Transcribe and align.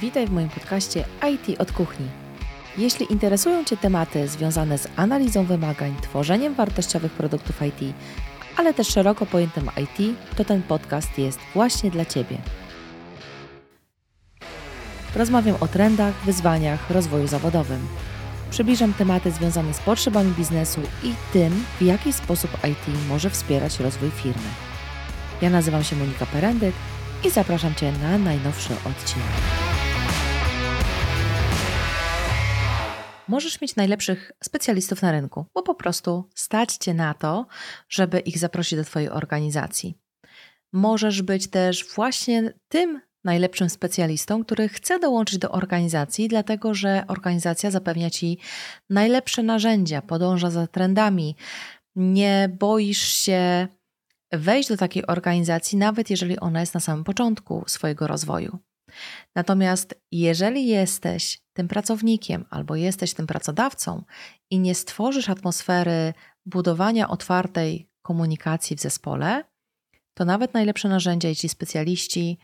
Witaj 0.00 0.26
w 0.26 0.30
moim 0.30 0.48
podcaście 0.48 1.04
IT 1.32 1.60
od 1.60 1.72
kuchni. 1.72 2.06
Jeśli 2.76 3.12
interesują 3.12 3.64
Cię 3.64 3.76
tematy 3.76 4.28
związane 4.28 4.78
z 4.78 4.88
analizą 4.96 5.44
wymagań, 5.44 5.94
tworzeniem 6.02 6.54
wartościowych 6.54 7.12
produktów 7.12 7.62
IT, 7.62 7.94
ale 8.56 8.74
też 8.74 8.88
szeroko 8.88 9.26
pojętym 9.26 9.70
IT, 9.82 10.16
to 10.36 10.44
ten 10.44 10.62
podcast 10.62 11.18
jest 11.18 11.38
właśnie 11.54 11.90
dla 11.90 12.04
Ciebie. 12.04 12.38
Rozmawiam 15.16 15.56
o 15.60 15.68
trendach, 15.68 16.14
wyzwaniach, 16.24 16.90
rozwoju 16.90 17.26
zawodowym. 17.26 17.88
Przybliżam 18.50 18.94
tematy 18.94 19.30
związane 19.30 19.74
z 19.74 19.80
potrzebami 19.80 20.32
biznesu 20.32 20.80
i 21.02 21.12
tym, 21.32 21.64
w 21.78 21.82
jaki 21.82 22.12
sposób 22.12 22.50
IT 22.64 23.08
może 23.08 23.30
wspierać 23.30 23.80
rozwój 23.80 24.10
firmy. 24.10 24.48
Ja 25.42 25.50
nazywam 25.50 25.84
się 25.84 25.96
Monika 25.96 26.26
Perendyk 26.26 26.74
i 27.24 27.30
zapraszam 27.30 27.74
Cię 27.74 27.92
na 27.92 28.18
najnowszy 28.18 28.72
odcinek. 28.72 29.67
Możesz 33.28 33.60
mieć 33.60 33.76
najlepszych 33.76 34.32
specjalistów 34.44 35.02
na 35.02 35.12
rynku, 35.12 35.46
bo 35.54 35.62
po 35.62 35.74
prostu 35.74 36.28
stać 36.34 36.76
Cię 36.76 36.94
na 36.94 37.14
to, 37.14 37.46
żeby 37.88 38.18
ich 38.18 38.38
zaprosić 38.38 38.78
do 38.78 38.84
Twojej 38.84 39.10
organizacji. 39.10 39.94
Możesz 40.72 41.22
być 41.22 41.50
też 41.50 41.86
właśnie 41.94 42.52
tym 42.68 43.00
najlepszym 43.24 43.70
specjalistą, 43.70 44.44
który 44.44 44.68
chce 44.68 44.98
dołączyć 44.98 45.38
do 45.38 45.50
organizacji, 45.50 46.28
dlatego 46.28 46.74
że 46.74 47.04
organizacja 47.08 47.70
zapewnia 47.70 48.10
Ci 48.10 48.38
najlepsze 48.90 49.42
narzędzia, 49.42 50.02
podąża 50.02 50.50
za 50.50 50.66
trendami. 50.66 51.36
Nie 51.96 52.50
boisz 52.58 53.02
się 53.02 53.68
wejść 54.32 54.68
do 54.68 54.76
takiej 54.76 55.06
organizacji, 55.06 55.78
nawet 55.78 56.10
jeżeli 56.10 56.40
ona 56.40 56.60
jest 56.60 56.74
na 56.74 56.80
samym 56.80 57.04
początku 57.04 57.64
swojego 57.66 58.06
rozwoju. 58.06 58.58
Natomiast 59.34 59.94
jeżeli 60.12 60.66
jesteś 60.66 61.38
tym 61.58 61.68
pracownikiem 61.68 62.44
albo 62.50 62.76
jesteś 62.76 63.14
tym 63.14 63.26
pracodawcą 63.26 64.04
i 64.50 64.58
nie 64.58 64.74
stworzysz 64.74 65.28
atmosfery 65.28 66.14
budowania 66.46 67.08
otwartej 67.08 67.90
komunikacji 68.02 68.76
w 68.76 68.80
zespole, 68.80 69.44
to 70.14 70.24
nawet 70.24 70.54
najlepsze 70.54 70.88
narzędzia 70.88 71.30
i 71.30 71.36
ci 71.36 71.48
specjaliści 71.48 72.38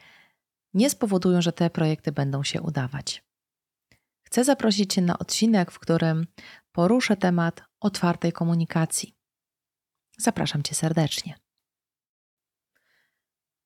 nie 0.74 0.90
spowodują, 0.90 1.42
że 1.42 1.52
te 1.52 1.70
projekty 1.70 2.12
będą 2.12 2.42
się 2.42 2.62
udawać. 2.62 3.24
Chcę 4.22 4.44
zaprosić 4.44 4.94
Cię 4.94 5.02
na 5.02 5.18
odcinek, 5.18 5.70
w 5.70 5.78
którym 5.78 6.26
poruszę 6.72 7.16
temat 7.16 7.62
otwartej 7.80 8.32
komunikacji. 8.32 9.16
Zapraszam 10.18 10.62
Cię 10.62 10.74
serdecznie. 10.74 11.34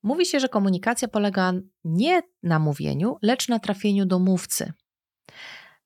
Mówi 0.03 0.27
się, 0.27 0.41
że 0.41 0.49
komunikacja 0.49 1.09
polega 1.09 1.53
nie 1.85 2.23
na 2.43 2.59
mówieniu, 2.59 3.17
lecz 3.23 3.49
na 3.49 3.59
trafieniu 3.59 4.07
do 4.07 4.19
mówcy. 4.19 4.73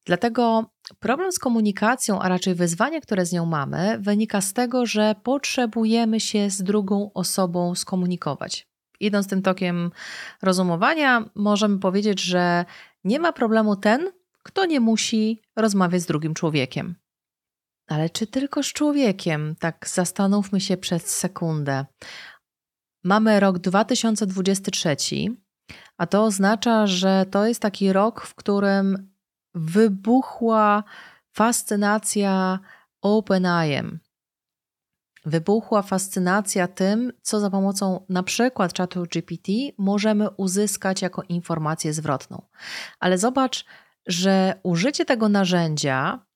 Dlatego 0.05 0.65
problem 1.01 1.33
z 1.33 1.39
komunikacją, 1.39 2.21
a 2.21 2.29
raczej 2.29 2.55
wyzwanie, 2.55 3.01
które 3.01 3.27
z 3.27 3.33
nią 3.33 3.47
mamy, 3.47 3.99
wynika 4.01 4.41
z 4.41 4.53
tego, 4.53 4.87
że 4.87 5.15
potrzebujemy 5.23 6.21
się 6.21 6.51
z 6.51 6.63
drugą 6.63 7.11
osobą 7.15 7.75
skomunikować. 7.75 8.69
Idąc 9.01 9.29
tym 9.29 9.43
tokiem 9.43 9.91
rozumowania, 10.43 11.25
możemy 11.35 11.79
powiedzieć, 11.79 12.21
że 12.21 12.65
nie 13.05 13.21
ma 13.21 13.33
problemu 13.33 13.77
ten, 13.77 14.11
kto 14.43 14.67
nie 14.67 14.81
musi 14.81 15.43
rozmawiać 15.57 16.03
z 16.03 16.07
drugim 16.07 16.35
człowiekiem. 16.35 16.95
Ale 17.89 18.11
czy 18.11 18.27
tylko 18.27 18.63
z 18.63 18.67
człowiekiem? 18.67 19.55
Tak 19.59 19.89
zastanówmy 19.89 20.61
się 20.61 20.77
przez 20.77 21.07
sekundę. 21.07 21.87
Mamy 23.05 23.41
rok 23.41 23.59
2023, 23.59 24.97
a 25.97 26.07
to 26.07 26.25
oznacza, 26.25 26.87
że 26.87 27.27
to 27.31 27.47
jest 27.47 27.63
taki 27.63 27.93
rok, 27.93 28.27
w 28.27 28.35
którym 28.35 29.12
wybuchła 29.55 30.85
fascynacja 31.33 32.59
OpenAIem. 33.03 34.01
Wybuchła 35.25 35.83
fascynacja 35.83 36.69
tym, 36.69 37.13
co 37.23 37.41
za 37.41 37.51
pomocą 37.51 38.07
na 38.09 38.23
przykład 38.23 38.73
czatu 38.73 39.03
GPT 39.13 39.53
możemy 39.79 40.31
uzyskać 40.31 41.03
jako 41.03 41.23
informację 41.23 41.93
zwrotną. 41.93 42.43
Ale 43.01 43.19
zobacz, 43.19 43.65
że 44.07 44.61
użycie 44.63 45.05
tego 45.05 45.29
narzędzia 45.29 46.27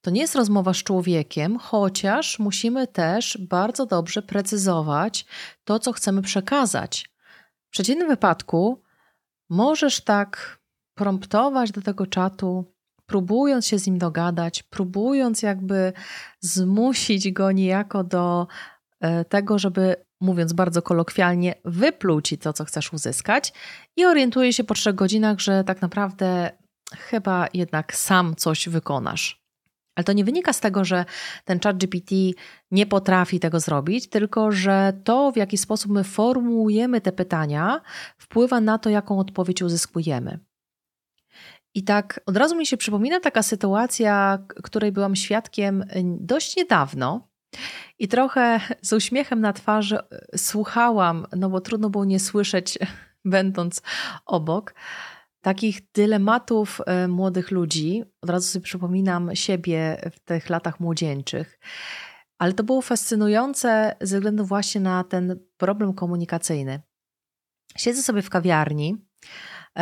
to 0.00 0.10
nie 0.10 0.20
jest 0.20 0.34
rozmowa 0.34 0.74
z 0.74 0.76
człowiekiem, 0.76 1.58
chociaż 1.58 2.38
musimy 2.38 2.86
też 2.86 3.38
bardzo 3.40 3.86
dobrze 3.86 4.22
precyzować 4.22 5.26
to, 5.64 5.78
co 5.78 5.92
chcemy 5.92 6.22
przekazać. 6.22 7.10
W 7.66 7.70
przeciwnym 7.70 8.08
wypadku 8.08 8.82
możesz 9.48 10.00
tak 10.00 10.57
promptować 10.98 11.72
do 11.72 11.82
tego 11.82 12.06
czatu, 12.06 12.64
próbując 13.06 13.66
się 13.66 13.78
z 13.78 13.86
nim 13.86 13.98
dogadać, 13.98 14.62
próbując 14.62 15.42
jakby 15.42 15.92
zmusić 16.40 17.32
go 17.32 17.52
niejako 17.52 18.04
do 18.04 18.46
e, 19.00 19.24
tego, 19.24 19.58
żeby 19.58 19.96
mówiąc 20.20 20.52
bardzo 20.52 20.82
kolokwialnie, 20.82 21.54
wypluł 21.64 22.20
ci 22.20 22.38
to, 22.38 22.52
co 22.52 22.64
chcesz 22.64 22.92
uzyskać 22.92 23.52
i 23.96 24.04
orientuje 24.04 24.52
się 24.52 24.64
po 24.64 24.74
trzech 24.74 24.94
godzinach, 24.94 25.40
że 25.40 25.64
tak 25.64 25.82
naprawdę 25.82 26.50
chyba 26.96 27.46
jednak 27.54 27.94
sam 27.94 28.36
coś 28.36 28.68
wykonasz. 28.68 29.42
Ale 29.96 30.04
to 30.04 30.12
nie 30.12 30.24
wynika 30.24 30.52
z 30.52 30.60
tego, 30.60 30.84
że 30.84 31.04
ten 31.44 31.60
chat 31.60 31.76
GPT 31.76 32.14
nie 32.70 32.86
potrafi 32.86 33.40
tego 33.40 33.60
zrobić, 33.60 34.08
tylko 34.08 34.52
że 34.52 34.92
to, 35.04 35.32
w 35.32 35.36
jaki 35.36 35.58
sposób 35.58 35.92
my 35.92 36.04
formułujemy 36.04 37.00
te 37.00 37.12
pytania, 37.12 37.80
wpływa 38.18 38.60
na 38.60 38.78
to, 38.78 38.90
jaką 38.90 39.18
odpowiedź 39.18 39.62
uzyskujemy. 39.62 40.47
I 41.78 41.82
tak 41.82 42.20
od 42.26 42.36
razu 42.36 42.56
mi 42.56 42.66
się 42.66 42.76
przypomina 42.76 43.20
taka 43.20 43.42
sytuacja, 43.42 44.38
której 44.62 44.92
byłam 44.92 45.16
świadkiem 45.16 45.84
dość 46.20 46.56
niedawno. 46.56 47.28
I 47.98 48.08
trochę 48.08 48.60
z 48.82 48.92
uśmiechem 48.92 49.40
na 49.40 49.52
twarzy 49.52 49.98
słuchałam, 50.36 51.26
no 51.36 51.50
bo 51.50 51.60
trudno 51.60 51.90
było 51.90 52.04
nie 52.04 52.20
słyszeć, 52.20 52.78
będąc 53.24 53.82
obok 54.26 54.74
takich 55.40 55.92
dylematów 55.92 56.80
e, 56.86 57.08
młodych 57.08 57.50
ludzi. 57.50 58.04
Od 58.22 58.30
razu 58.30 58.48
sobie 58.48 58.64
przypominam 58.64 59.36
siebie 59.36 60.10
w 60.12 60.20
tych 60.20 60.50
latach 60.50 60.80
młodzieńczych. 60.80 61.60
Ale 62.38 62.52
to 62.52 62.64
było 62.64 62.82
fascynujące 62.82 63.96
ze 64.00 64.16
względu 64.16 64.44
właśnie 64.44 64.80
na 64.80 65.04
ten 65.04 65.38
problem 65.56 65.92
komunikacyjny. 65.94 66.80
Siedzę 67.76 68.02
sobie 68.02 68.22
w 68.22 68.30
kawiarni, 68.30 69.08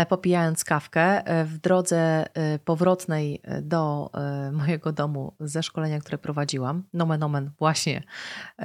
popijając 0.08 0.64
kawkę 0.64 1.26
e, 1.26 1.44
w 1.44 1.58
drodze 1.58 2.26
powrotnej 2.64 3.42
do 3.62 4.10
mojego 4.52 4.92
domu 4.92 5.36
ze 5.40 5.62
szkolenia, 5.62 6.00
które 6.00 6.18
prowadziłam. 6.18 6.82
Nomen 6.92 7.22
omen 7.22 7.50
właśnie 7.58 8.02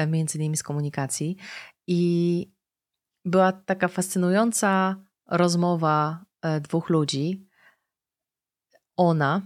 między 0.07 0.37
innymi 0.37 0.57
z 0.57 0.63
komunikacji. 0.63 1.37
I 1.87 2.51
była 3.25 3.51
taka 3.51 3.87
fascynująca 3.87 4.95
rozmowa 5.27 6.25
E, 6.41 6.59
dwóch 6.59 6.89
ludzi. 6.89 7.47
Ona, 8.97 9.41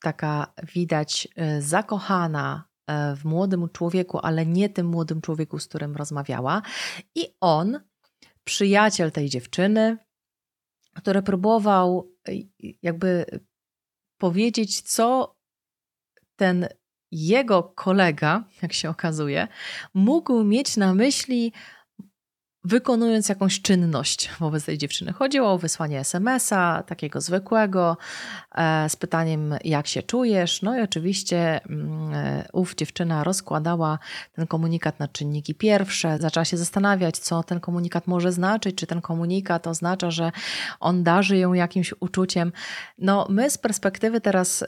taka 0.00 0.52
widać 0.74 1.28
e, 1.36 1.62
zakochana 1.62 2.68
e, 2.86 3.16
w 3.16 3.24
młodym 3.24 3.68
człowieku, 3.68 4.18
ale 4.22 4.46
nie 4.46 4.68
tym 4.68 4.86
młodym 4.86 5.20
człowieku, 5.20 5.58
z 5.58 5.66
którym 5.66 5.96
rozmawiała, 5.96 6.62
i 7.14 7.28
on, 7.40 7.80
przyjaciel 8.44 9.12
tej 9.12 9.28
dziewczyny, 9.28 9.98
który 10.96 11.22
próbował 11.22 12.12
jakby 12.82 13.26
powiedzieć, 14.18 14.82
co 14.82 15.36
ten 16.36 16.68
jego 17.10 17.62
kolega, 17.62 18.44
jak 18.62 18.72
się 18.72 18.90
okazuje, 18.90 19.48
mógł 19.94 20.44
mieć 20.44 20.76
na 20.76 20.94
myśli 20.94 21.52
wykonując 22.66 23.28
jakąś 23.28 23.60
czynność 23.60 24.30
wobec 24.40 24.64
tej 24.64 24.78
dziewczyny. 24.78 25.12
Chodziło 25.12 25.52
o 25.52 25.58
wysłanie 25.58 26.00
SMS-a, 26.00 26.82
takiego 26.82 27.20
zwykłego, 27.20 27.96
e, 28.54 28.88
z 28.88 28.96
pytaniem, 28.96 29.54
jak 29.64 29.86
się 29.86 30.02
czujesz. 30.02 30.62
No 30.62 30.78
i 30.78 30.82
oczywiście 30.82 31.60
mm, 31.64 32.14
e, 32.14 32.48
ów 32.52 32.74
dziewczyna 32.74 33.24
rozkładała 33.24 33.98
ten 34.32 34.46
komunikat 34.46 35.00
na 35.00 35.08
czynniki 35.08 35.54
pierwsze, 35.54 36.18
zaczęła 36.20 36.44
się 36.44 36.56
zastanawiać, 36.56 37.18
co 37.18 37.42
ten 37.42 37.60
komunikat 37.60 38.06
może 38.06 38.32
znaczyć, 38.32 38.76
czy 38.76 38.86
ten 38.86 39.00
komunikat 39.00 39.66
oznacza, 39.66 40.10
że 40.10 40.32
on 40.80 41.02
darzy 41.04 41.36
ją 41.36 41.52
jakimś 41.52 41.94
uczuciem. 42.00 42.52
No, 42.98 43.26
my 43.30 43.50
z 43.50 43.58
perspektywy 43.58 44.20
teraz 44.20 44.64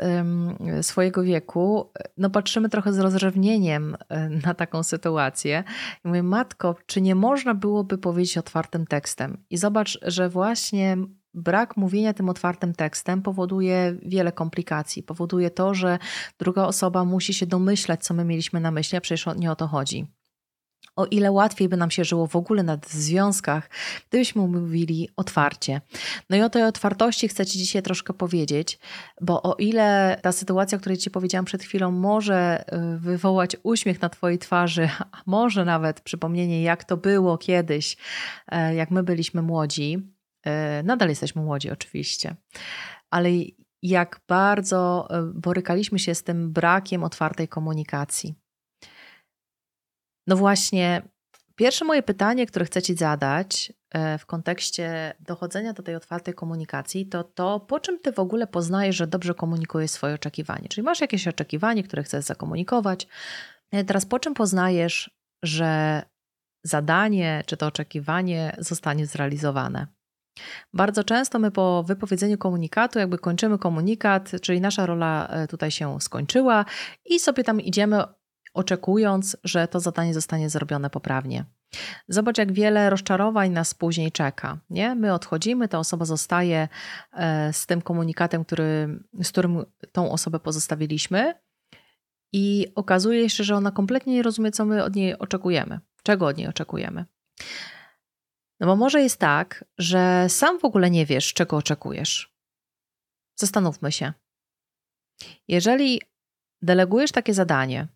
swojego 0.82 1.22
wieku, 1.22 1.90
no 2.18 2.30
patrzymy 2.30 2.68
trochę 2.68 2.92
z 2.92 2.98
rozrzewnieniem 2.98 3.96
e, 4.08 4.28
na 4.28 4.54
taką 4.54 4.82
sytuację 4.82 5.64
i 6.04 6.08
mówię, 6.08 6.22
matko, 6.22 6.76
czy 6.86 7.00
nie 7.00 7.14
można 7.14 7.54
było 7.54 7.84
by 7.88 7.98
powiedzieć 7.98 8.38
otwartym 8.38 8.86
tekstem. 8.86 9.44
I 9.50 9.56
zobacz, 9.56 9.98
że 10.02 10.28
właśnie 10.28 10.96
brak 11.34 11.76
mówienia 11.76 12.14
tym 12.14 12.28
otwartym 12.28 12.74
tekstem 12.74 13.22
powoduje 13.22 13.96
wiele 14.02 14.32
komplikacji. 14.32 15.02
Powoduje 15.02 15.50
to, 15.50 15.74
że 15.74 15.98
druga 16.38 16.64
osoba 16.64 17.04
musi 17.04 17.34
się 17.34 17.46
domyślać, 17.46 18.04
co 18.04 18.14
my 18.14 18.24
mieliśmy 18.24 18.60
na 18.60 18.70
myśli, 18.70 18.98
a 18.98 19.00
przecież 19.00 19.36
nie 19.36 19.52
o 19.52 19.56
to 19.56 19.66
chodzi. 19.66 20.06
O 20.98 21.06
ile 21.06 21.32
łatwiej 21.32 21.68
by 21.68 21.76
nam 21.76 21.90
się 21.90 22.04
żyło 22.04 22.26
w 22.26 22.36
ogóle 22.36 22.62
na 22.62 22.78
związkach, 22.86 23.70
gdybyśmy 24.08 24.42
mówili 24.42 25.08
otwarcie. 25.16 25.80
No 26.30 26.36
i 26.36 26.42
o 26.42 26.50
tej 26.50 26.62
otwartości 26.62 27.28
chcę 27.28 27.46
Ci 27.46 27.58
dzisiaj 27.58 27.82
troszkę 27.82 28.14
powiedzieć, 28.14 28.78
bo 29.20 29.42
o 29.42 29.54
ile 29.54 30.18
ta 30.22 30.32
sytuacja, 30.32 30.76
o 30.76 30.80
której 30.80 30.98
Ci 30.98 31.10
powiedziałam 31.10 31.44
przed 31.44 31.62
chwilą, 31.62 31.90
może 31.90 32.64
y, 32.96 32.98
wywołać 32.98 33.56
uśmiech 33.62 34.02
na 34.02 34.08
Twojej 34.08 34.38
twarzy, 34.38 34.88
a 35.12 35.22
może 35.26 35.64
nawet 35.64 36.00
przypomnienie, 36.00 36.62
jak 36.62 36.84
to 36.84 36.96
było 36.96 37.38
kiedyś, 37.38 37.96
e, 38.48 38.74
jak 38.74 38.90
my 38.90 39.02
byliśmy 39.02 39.42
młodzi, 39.42 40.12
e, 40.44 40.82
nadal 40.82 41.08
jesteśmy 41.08 41.42
młodzi 41.42 41.70
oczywiście, 41.70 42.36
ale 43.10 43.30
jak 43.82 44.20
bardzo 44.28 45.08
e, 45.10 45.22
borykaliśmy 45.34 45.98
się 45.98 46.14
z 46.14 46.22
tym 46.22 46.52
brakiem 46.52 47.04
otwartej 47.04 47.48
komunikacji. 47.48 48.34
No 50.28 50.36
właśnie, 50.36 51.02
pierwsze 51.56 51.84
moje 51.84 52.02
pytanie, 52.02 52.46
które 52.46 52.64
chcę 52.64 52.82
Ci 52.82 52.94
zadać 52.94 53.72
e, 53.90 54.18
w 54.18 54.26
kontekście 54.26 55.14
dochodzenia 55.20 55.72
do 55.72 55.82
tej 55.82 55.94
otwartej 55.94 56.34
komunikacji, 56.34 57.06
to 57.06 57.24
to, 57.24 57.60
po 57.60 57.80
czym 57.80 57.98
Ty 57.98 58.12
w 58.12 58.18
ogóle 58.18 58.46
poznajesz, 58.46 58.96
że 58.96 59.06
dobrze 59.06 59.34
komunikujesz 59.34 59.90
swoje 59.90 60.14
oczekiwanie. 60.14 60.68
Czyli 60.68 60.84
masz 60.84 61.00
jakieś 61.00 61.28
oczekiwanie, 61.28 61.82
które 61.82 62.02
chcesz 62.02 62.24
zakomunikować. 62.24 63.06
E, 63.70 63.84
teraz 63.84 64.06
po 64.06 64.18
czym 64.18 64.34
poznajesz, 64.34 65.10
że 65.42 66.02
zadanie 66.64 67.42
czy 67.46 67.56
to 67.56 67.66
oczekiwanie 67.66 68.56
zostanie 68.58 69.06
zrealizowane? 69.06 69.86
Bardzo 70.72 71.04
często 71.04 71.38
my 71.38 71.50
po 71.50 71.82
wypowiedzeniu 71.82 72.38
komunikatu, 72.38 72.98
jakby 72.98 73.18
kończymy 73.18 73.58
komunikat, 73.58 74.30
czyli 74.42 74.60
nasza 74.60 74.86
rola 74.86 75.28
e, 75.28 75.46
tutaj 75.46 75.70
się 75.70 76.00
skończyła 76.00 76.64
i 77.04 77.20
sobie 77.20 77.44
tam 77.44 77.60
idziemy, 77.60 78.04
oczekując, 78.54 79.36
że 79.44 79.68
to 79.68 79.80
zadanie 79.80 80.14
zostanie 80.14 80.50
zrobione 80.50 80.90
poprawnie. 80.90 81.44
Zobacz, 82.08 82.38
jak 82.38 82.52
wiele 82.52 82.90
rozczarowań 82.90 83.50
nas 83.50 83.74
później 83.74 84.12
czeka. 84.12 84.58
Nie? 84.70 84.94
My 84.94 85.12
odchodzimy, 85.12 85.68
ta 85.68 85.78
osoba 85.78 86.04
zostaje 86.04 86.68
e, 87.12 87.52
z 87.52 87.66
tym 87.66 87.82
komunikatem, 87.82 88.44
który, 88.44 89.00
z 89.22 89.28
którym 89.28 89.64
tą 89.92 90.12
osobę 90.12 90.40
pozostawiliśmy, 90.40 91.34
i 92.32 92.66
okazuje 92.74 93.30
się, 93.30 93.44
że 93.44 93.56
ona 93.56 93.70
kompletnie 93.70 94.14
nie 94.14 94.22
rozumie, 94.22 94.52
co 94.52 94.64
my 94.64 94.84
od 94.84 94.96
niej 94.96 95.18
oczekujemy, 95.18 95.80
czego 96.02 96.26
od 96.26 96.36
niej 96.36 96.46
oczekujemy. 96.46 97.04
No 98.60 98.66
bo 98.66 98.76
może 98.76 99.02
jest 99.02 99.18
tak, 99.18 99.64
że 99.78 100.26
sam 100.28 100.58
w 100.58 100.64
ogóle 100.64 100.90
nie 100.90 101.06
wiesz, 101.06 101.34
czego 101.34 101.56
oczekujesz. 101.56 102.34
Zastanówmy 103.34 103.92
się. 103.92 104.12
Jeżeli 105.48 106.02
delegujesz 106.62 107.12
takie 107.12 107.34
zadanie, 107.34 107.88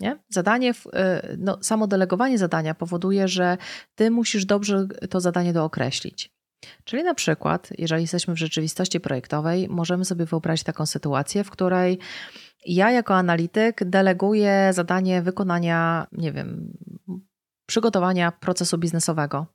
nie? 0.00 0.18
Zadanie, 0.28 0.70
y, 0.70 1.36
no, 1.38 1.58
samo 1.62 1.86
delegowanie 1.86 2.38
zadania 2.38 2.74
powoduje, 2.74 3.28
że 3.28 3.58
ty 3.94 4.10
musisz 4.10 4.44
dobrze 4.44 4.86
to 5.10 5.20
zadanie 5.20 5.52
dookreślić. 5.52 6.36
Czyli 6.84 7.02
na 7.02 7.14
przykład, 7.14 7.68
jeżeli 7.78 8.02
jesteśmy 8.02 8.34
w 8.34 8.38
rzeczywistości 8.38 9.00
projektowej, 9.00 9.68
możemy 9.68 10.04
sobie 10.04 10.24
wyobrazić 10.24 10.64
taką 10.64 10.86
sytuację, 10.86 11.44
w 11.44 11.50
której 11.50 11.98
ja 12.66 12.90
jako 12.90 13.14
analityk 13.14 13.84
deleguję 13.84 14.70
zadanie 14.72 15.22
wykonania, 15.22 16.06
nie 16.12 16.32
wiem, 16.32 16.72
przygotowania 17.66 18.32
procesu 18.32 18.78
biznesowego 18.78 19.46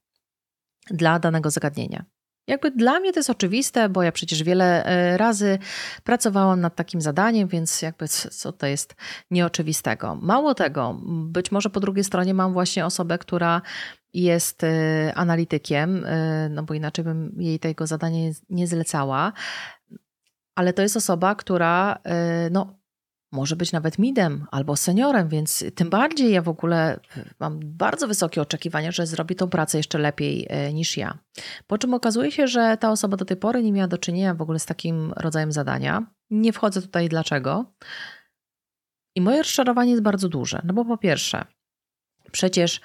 dla 0.90 1.20
danego 1.20 1.50
zagadnienia. 1.50 2.06
Jakby 2.48 2.72
dla 2.72 3.00
mnie 3.00 3.14
to 3.14 3.20
jest 3.20 3.30
oczywiste, 3.30 3.90
bo 3.90 4.04
ja 4.04 4.12
przecież 4.12 4.44
wiele 4.44 4.86
e, 4.86 5.18
razy 5.18 5.60
pracowałam 6.04 6.62
nad 6.62 6.76
takim 6.76 7.02
zadaniem, 7.02 7.48
więc 7.48 7.82
jakby 7.82 8.08
co 8.08 8.52
to 8.52 8.68
jest 8.68 8.96
nieoczywistego. 9.32 10.16
Mało 10.16 10.54
tego, 10.54 10.98
być 11.06 11.52
może 11.52 11.70
po 11.70 11.80
drugiej 11.80 12.04
stronie 12.04 12.34
mam 12.34 12.54
właśnie 12.54 12.86
osobę, 12.86 13.18
która 13.18 13.62
jest 14.14 14.64
e, 14.64 15.14
analitykiem, 15.16 16.06
e, 16.06 16.50
no 16.50 16.64
bo 16.64 16.74
inaczej 16.74 17.06
bym 17.06 17.36
jej 17.38 17.60
tego 17.60 17.88
zadania 17.88 18.32
nie 18.50 18.68
zlecała, 18.68 19.34
ale 20.56 20.74
to 20.74 20.82
jest 20.82 20.98
osoba, 20.98 21.36
która 21.36 21.98
no, 22.52 22.81
może 23.32 23.56
być 23.56 23.72
nawet 23.72 24.00
midem 24.00 24.46
albo 24.52 24.76
seniorem, 24.76 25.30
więc 25.30 25.66
tym 25.76 25.90
bardziej 25.90 26.32
ja 26.32 26.42
w 26.42 26.50
ogóle 26.50 27.00
mam 27.40 27.60
bardzo 27.64 28.08
wysokie 28.08 28.42
oczekiwania, 28.42 28.92
że 28.92 29.08
zrobi 29.08 29.36
tą 29.36 29.50
pracę 29.50 29.78
jeszcze 29.78 29.98
lepiej 29.98 30.48
e, 30.50 30.74
niż 30.74 30.98
ja. 30.98 31.20
Po 31.68 31.78
czym 31.78 31.94
okazuje 31.94 32.32
się, 32.32 32.48
że 32.48 32.78
ta 32.78 32.92
osoba 32.92 33.18
do 33.18 33.26
tej 33.26 33.38
pory 33.38 33.64
nie 33.64 33.72
miała 33.72 33.88
do 33.88 33.98
czynienia 33.98 34.34
w 34.34 34.42
ogóle 34.42 34.60
z 34.60 34.66
takim 34.66 35.14
rodzajem 35.16 35.52
zadania. 35.52 36.12
Nie 36.30 36.54
wchodzę 36.54 36.82
tutaj 36.82 37.10
dlaczego. 37.10 37.74
I 39.16 39.22
moje 39.22 39.38
rozczarowanie 39.38 39.92
jest 39.92 40.04
bardzo 40.04 40.30
duże. 40.30 40.62
No 40.64 40.74
bo 40.74 40.86
po 40.86 40.98
pierwsze, 40.98 41.46
przecież 42.32 42.82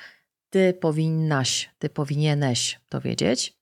ty 0.51 0.75
powinnaś, 0.75 1.71
ty 1.79 1.89
powinieneś 1.89 2.81
to 2.89 3.01
wiedzieć. 3.01 3.59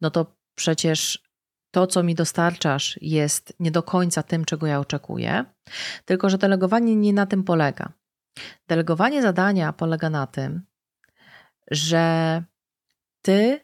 No 0.00 0.10
to 0.10 0.36
przecież 0.54 1.29
to, 1.70 1.86
co 1.86 2.02
mi 2.02 2.14
dostarczasz, 2.14 2.98
jest 3.02 3.52
nie 3.60 3.70
do 3.70 3.82
końca 3.82 4.22
tym, 4.22 4.44
czego 4.44 4.66
ja 4.66 4.80
oczekuję, 4.80 5.44
tylko 6.04 6.30
że 6.30 6.38
delegowanie 6.38 6.96
nie 6.96 7.12
na 7.12 7.26
tym 7.26 7.44
polega. 7.44 7.92
Delegowanie 8.68 9.22
zadania 9.22 9.72
polega 9.72 10.10
na 10.10 10.26
tym, 10.26 10.62
że 11.70 12.42
ty 13.22 13.60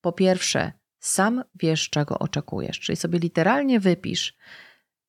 po 0.00 0.12
pierwsze 0.12 0.72
sam 0.98 1.44
wiesz, 1.54 1.90
czego 1.90 2.18
oczekujesz, 2.18 2.80
czyli 2.80 2.96
sobie 2.96 3.18
literalnie 3.18 3.80
wypisz, 3.80 4.36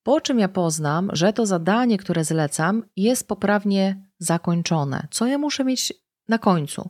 po 0.03 0.21
czym 0.21 0.39
ja 0.39 0.47
poznam, 0.47 1.09
że 1.13 1.33
to 1.33 1.45
zadanie, 1.45 1.97
które 1.97 2.23
zlecam, 2.23 2.83
jest 2.95 3.27
poprawnie 3.27 4.09
zakończone. 4.19 5.07
Co 5.11 5.27
ja 5.27 5.37
muszę 5.37 5.63
mieć 5.63 5.93
na 6.27 6.37
końcu? 6.37 6.89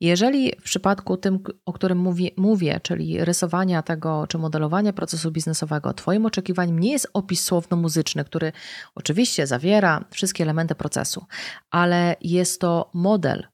Jeżeli 0.00 0.52
w 0.60 0.62
przypadku 0.62 1.16
tym, 1.16 1.38
o 1.66 1.72
którym 1.72 1.98
mówię, 1.98 2.30
mówię, 2.36 2.80
czyli 2.82 3.24
rysowania 3.24 3.82
tego 3.82 4.26
czy 4.26 4.38
modelowania 4.38 4.92
procesu 4.92 5.30
biznesowego, 5.30 5.94
Twoim 5.94 6.26
oczekiwaniem 6.26 6.78
nie 6.78 6.92
jest 6.92 7.10
opis 7.12 7.44
słowno-muzyczny, 7.44 8.24
który 8.24 8.52
oczywiście 8.94 9.46
zawiera 9.46 10.04
wszystkie 10.10 10.44
elementy 10.44 10.74
procesu, 10.74 11.26
ale 11.70 12.16
jest 12.20 12.60
to 12.60 12.90
model 12.94 13.46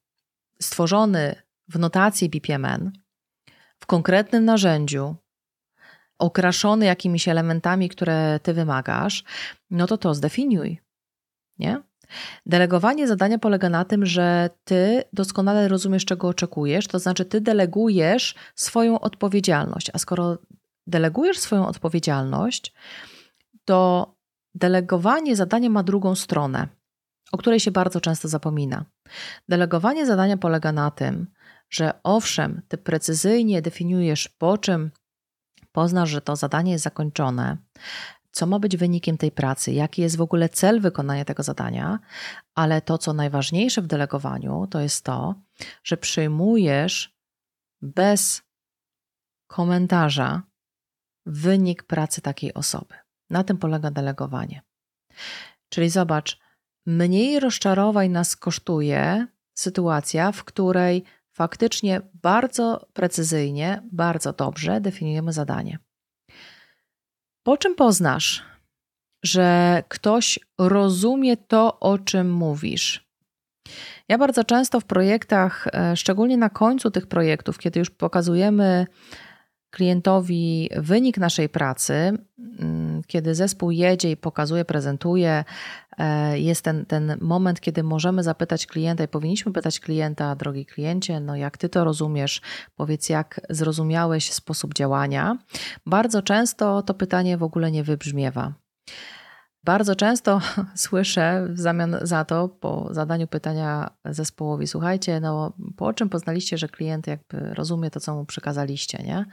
stworzony 0.60 1.34
w 1.68 1.78
notacji 1.78 2.28
BPMN, 2.28 2.92
w 3.80 3.86
konkretnym 3.86 4.44
narzędziu, 4.44 5.16
okraszony 6.18 6.86
jakimiś 6.86 7.28
elementami, 7.28 7.88
które 7.88 8.40
Ty 8.42 8.54
wymagasz, 8.54 9.24
no 9.70 9.86
to 9.86 9.98
to 9.98 10.14
zdefiniuj. 10.14 10.80
Nie? 11.58 11.82
Delegowanie 12.46 13.08
zadania 13.08 13.38
polega 13.38 13.68
na 13.68 13.84
tym, 13.84 14.06
że 14.06 14.50
ty 14.64 15.02
doskonale 15.12 15.68
rozumiesz, 15.68 16.04
czego 16.04 16.28
oczekujesz, 16.28 16.86
to 16.86 16.98
znaczy 16.98 17.24
ty 17.24 17.40
delegujesz 17.40 18.34
swoją 18.54 19.00
odpowiedzialność. 19.00 19.90
A 19.92 19.98
skoro 19.98 20.38
delegujesz 20.86 21.38
swoją 21.38 21.66
odpowiedzialność, 21.66 22.74
to 23.64 24.14
delegowanie 24.54 25.36
zadania 25.36 25.70
ma 25.70 25.82
drugą 25.82 26.14
stronę, 26.14 26.68
o 27.32 27.38
której 27.38 27.60
się 27.60 27.70
bardzo 27.70 28.00
często 28.00 28.28
zapomina. 28.28 28.84
Delegowanie 29.48 30.06
zadania 30.06 30.36
polega 30.36 30.72
na 30.72 30.90
tym, 30.90 31.26
że 31.70 32.00
owszem, 32.02 32.62
ty 32.68 32.78
precyzyjnie 32.78 33.62
definiujesz, 33.62 34.28
po 34.28 34.58
czym 34.58 34.90
poznasz, 35.72 36.10
że 36.10 36.20
to 36.20 36.36
zadanie 36.36 36.72
jest 36.72 36.84
zakończone, 36.84 37.56
co 38.32 38.46
ma 38.46 38.58
być 38.58 38.76
wynikiem 38.76 39.16
tej 39.18 39.32
pracy, 39.32 39.72
jaki 39.72 40.02
jest 40.02 40.16
w 40.16 40.20
ogóle 40.20 40.48
cel 40.48 40.80
wykonania 40.80 41.24
tego 41.24 41.42
zadania, 41.42 41.98
ale 42.54 42.82
to, 42.82 42.98
co 42.98 43.12
najważniejsze 43.12 43.82
w 43.82 43.86
delegowaniu, 43.86 44.66
to 44.70 44.80
jest 44.80 45.04
to, 45.04 45.34
że 45.84 45.96
przyjmujesz 45.96 47.16
bez 47.82 48.42
komentarza 49.46 50.42
wynik 51.26 51.82
pracy 51.82 52.20
takiej 52.20 52.54
osoby. 52.54 52.94
Na 53.30 53.44
tym 53.44 53.58
polega 53.58 53.90
delegowanie. 53.90 54.62
Czyli 55.68 55.90
zobacz, 55.90 56.38
mniej 56.86 57.40
rozczarowań 57.40 58.10
nas 58.10 58.36
kosztuje 58.36 59.26
sytuacja, 59.54 60.32
w 60.32 60.44
której 60.44 61.04
faktycznie 61.32 62.00
bardzo 62.14 62.86
precyzyjnie, 62.92 63.82
bardzo 63.92 64.32
dobrze 64.32 64.80
definiujemy 64.80 65.32
zadanie. 65.32 65.78
Po 67.42 67.56
czym 67.56 67.74
poznasz, 67.74 68.42
że 69.24 69.82
ktoś 69.88 70.38
rozumie 70.58 71.36
to, 71.36 71.80
o 71.80 71.98
czym 71.98 72.32
mówisz? 72.32 73.12
Ja 74.08 74.18
bardzo 74.18 74.44
często 74.44 74.80
w 74.80 74.84
projektach, 74.84 75.66
e, 75.72 75.96
szczególnie 75.96 76.36
na 76.36 76.50
końcu 76.50 76.90
tych 76.90 77.06
projektów, 77.06 77.58
kiedy 77.58 77.78
już 77.78 77.90
pokazujemy 77.90 78.86
klientowi 79.72 80.70
wynik 80.76 81.18
naszej 81.18 81.48
pracy, 81.48 81.94
mm, 82.58 83.02
kiedy 83.06 83.34
zespół 83.34 83.70
jedzie 83.70 84.10
i 84.10 84.16
pokazuje, 84.16 84.64
prezentuje, 84.64 85.44
e, 85.98 86.38
jest 86.38 86.64
ten, 86.64 86.86
ten 86.86 87.18
moment, 87.20 87.60
kiedy 87.60 87.82
możemy 87.82 88.22
zapytać 88.22 88.66
klienta 88.66 89.04
i 89.04 89.08
powinniśmy 89.08 89.52
pytać 89.52 89.80
klienta, 89.80 90.36
drogi 90.36 90.66
kliencie, 90.66 91.20
no 91.20 91.36
jak 91.36 91.58
ty 91.58 91.68
to 91.68 91.84
rozumiesz, 91.84 92.40
powiedz 92.76 93.08
jak 93.08 93.40
zrozumiałeś 93.50 94.32
sposób 94.32 94.74
działania. 94.74 95.38
Bardzo 95.86 96.22
często 96.22 96.82
to 96.82 96.94
pytanie 96.94 97.38
w 97.38 97.42
ogóle 97.42 97.70
nie 97.70 97.84
wybrzmiewa. 97.84 98.52
Bardzo 99.64 99.96
często 99.96 100.40
słyszę 100.74 101.46
w 101.50 101.60
zamian 101.60 101.96
za 102.02 102.24
to, 102.24 102.48
po 102.48 102.88
zadaniu 102.90 103.26
pytania 103.26 103.90
zespołowi, 104.04 104.66
słuchajcie, 104.66 105.20
no 105.20 105.52
po 105.76 105.92
czym 105.92 106.08
poznaliście, 106.08 106.58
że 106.58 106.68
klient 106.68 107.06
jakby 107.06 107.54
rozumie 107.54 107.90
to, 107.90 108.00
co 108.00 108.14
mu 108.14 108.24
przekazaliście, 108.24 109.02
nie? 109.02 109.24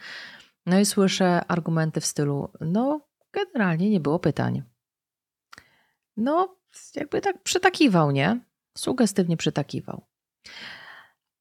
No 0.66 0.80
i 0.80 0.86
słyszę 0.86 1.46
argumenty 1.48 2.02
w 2.02 2.06
stylu, 2.06 2.50
no 2.62 3.02
generalnie 3.32 3.90
nie 3.90 4.00
było 4.00 4.20
pytań. 4.20 4.64
No, 6.18 6.56
jakby 6.96 7.22
tak 7.22 7.44
przytakiwał, 7.44 8.12
nie? 8.12 8.40
Sugestywnie 8.78 9.38
przytakiwał. 9.38 10.06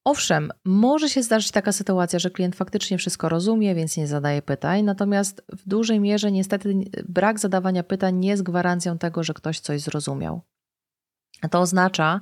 Owszem, 0.09 0.51
może 0.65 1.09
się 1.09 1.23
zdarzyć 1.23 1.51
taka 1.51 1.71
sytuacja, 1.71 2.19
że 2.19 2.29
klient 2.29 2.55
faktycznie 2.55 2.97
wszystko 2.97 3.29
rozumie, 3.29 3.75
więc 3.75 3.97
nie 3.97 4.07
zadaje 4.07 4.41
pytań, 4.41 4.83
natomiast 4.83 5.41
w 5.49 5.69
dużej 5.69 5.99
mierze 5.99 6.31
niestety 6.31 6.75
brak 7.09 7.39
zadawania 7.39 7.83
pytań 7.83 8.15
nie 8.15 8.29
jest 8.29 8.43
gwarancją 8.43 8.97
tego, 8.97 9.23
że 9.23 9.33
ktoś 9.33 9.59
coś 9.59 9.81
zrozumiał. 9.81 10.41
To 11.51 11.59
oznacza, 11.59 12.21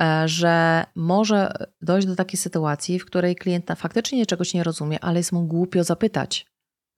e, 0.00 0.28
że 0.28 0.84
może 0.94 1.52
dojść 1.80 2.06
do 2.06 2.16
takiej 2.16 2.38
sytuacji, 2.38 2.98
w 2.98 3.06
której 3.06 3.36
klient 3.36 3.66
faktycznie 3.76 4.26
czegoś 4.26 4.54
nie 4.54 4.64
rozumie, 4.64 5.04
ale 5.04 5.18
jest 5.18 5.32
mu 5.32 5.46
głupio 5.46 5.84
zapytać. 5.84 6.46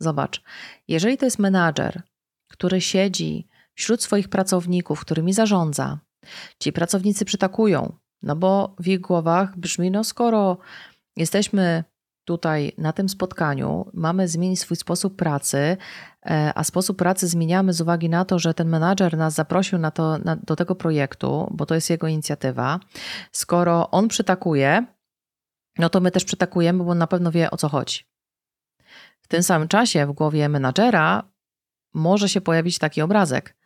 Zobacz, 0.01 0.43
jeżeli 0.89 1.19
to 1.19 1.25
jest 1.25 1.39
menadżer, 1.39 2.03
który 2.49 2.81
siedzi 2.81 3.49
wśród 3.75 4.03
swoich 4.03 4.29
pracowników, 4.29 5.01
którymi 5.01 5.33
zarządza, 5.33 5.99
ci 6.59 6.73
pracownicy 6.73 7.25
przytakują, 7.25 7.99
no 8.25 8.37
bo 8.37 8.75
w 8.79 8.89
ich 8.89 9.01
głowach 9.01 9.59
brzmi, 9.59 9.91
no 9.91 10.05
skoro 10.05 10.59
jesteśmy 11.17 11.85
tutaj 12.25 12.73
na 12.79 12.93
tym 12.93 13.09
spotkaniu, 13.09 13.91
mamy 13.93 14.29
zmienić 14.29 14.61
swój 14.61 14.77
sposób 14.77 15.17
pracy, 15.17 15.77
e, 16.27 16.53
a 16.55 16.65
sposób 16.65 16.99
pracy 16.99 17.29
zmieniamy 17.29 17.73
z 17.73 17.81
uwagi 17.81 18.09
na 18.09 18.25
to, 18.25 18.39
że 18.39 18.55
ten 18.55 18.69
menadżer 18.69 19.17
nas 19.17 19.35
zaprosił 19.35 19.79
na 19.79 19.91
to, 19.91 20.19
na, 20.19 20.37
do 20.37 20.57
tego 20.57 20.75
projektu, 20.75 21.49
bo 21.51 21.67
to 21.67 21.75
jest 21.75 21.91
jego 21.91 22.09
inicjatywa. 22.09 22.81
Skoro 23.33 23.91
on 23.91 24.09
przytakuje, 24.09 24.87
no 25.79 25.89
to 25.89 26.01
my 26.01 26.11
też 26.11 26.25
przytakujemy, 26.25 26.85
bo 26.85 26.91
on 26.91 26.99
na 26.99 27.07
pewno 27.07 27.31
wie 27.31 27.51
o 27.51 27.57
co 27.57 27.69
chodzi. 27.69 28.05
W 29.21 29.29
tym 29.29 29.43
samym 29.43 29.69
czasie 29.69 30.07
w 30.07 30.13
głowie 30.13 30.49
menadżera 30.49 31.23
może 31.95 32.29
się 32.29 32.41
pojawić 32.41 32.79
taki 32.79 33.03
obrazek. 33.03 33.57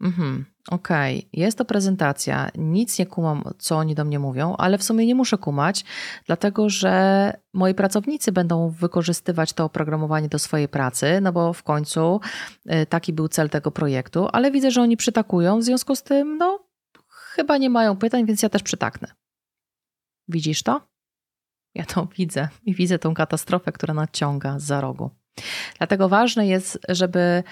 Mhm, 0.00 0.44
okej, 0.70 1.18
okay. 1.18 1.30
jest 1.32 1.58
to 1.58 1.64
prezentacja, 1.64 2.50
nic 2.54 2.98
nie 2.98 3.06
kumam, 3.06 3.44
co 3.58 3.76
oni 3.76 3.94
do 3.94 4.04
mnie 4.04 4.18
mówią, 4.18 4.54
ale 4.58 4.78
w 4.78 4.84
sumie 4.84 5.06
nie 5.06 5.14
muszę 5.14 5.38
kumać, 5.38 5.84
dlatego 6.26 6.70
że 6.70 7.32
moi 7.52 7.74
pracownicy 7.74 8.32
będą 8.32 8.70
wykorzystywać 8.70 9.52
to 9.52 9.64
oprogramowanie 9.64 10.28
do 10.28 10.38
swojej 10.38 10.68
pracy, 10.68 11.20
no 11.22 11.32
bo 11.32 11.52
w 11.52 11.62
końcu 11.62 12.20
y, 12.70 12.86
taki 12.86 13.12
był 13.12 13.28
cel 13.28 13.50
tego 13.50 13.70
projektu, 13.70 14.28
ale 14.32 14.50
widzę, 14.50 14.70
że 14.70 14.82
oni 14.82 14.96
przytakują, 14.96 15.58
w 15.58 15.62
związku 15.62 15.96
z 15.96 16.02
tym, 16.02 16.38
no, 16.38 16.66
chyba 17.08 17.58
nie 17.58 17.70
mają 17.70 17.96
pytań, 17.96 18.26
więc 18.26 18.42
ja 18.42 18.48
też 18.48 18.62
przytaknę. 18.62 19.08
Widzisz 20.28 20.62
to? 20.62 20.80
Ja 21.74 21.84
to 21.84 22.08
widzę 22.18 22.48
i 22.64 22.74
widzę 22.74 22.98
tą 22.98 23.14
katastrofę, 23.14 23.72
która 23.72 23.94
nadciąga 23.94 24.58
za 24.58 24.80
rogu. 24.80 25.10
Dlatego 25.78 26.08
ważne 26.08 26.46
jest, 26.46 26.78
żeby 26.88 27.42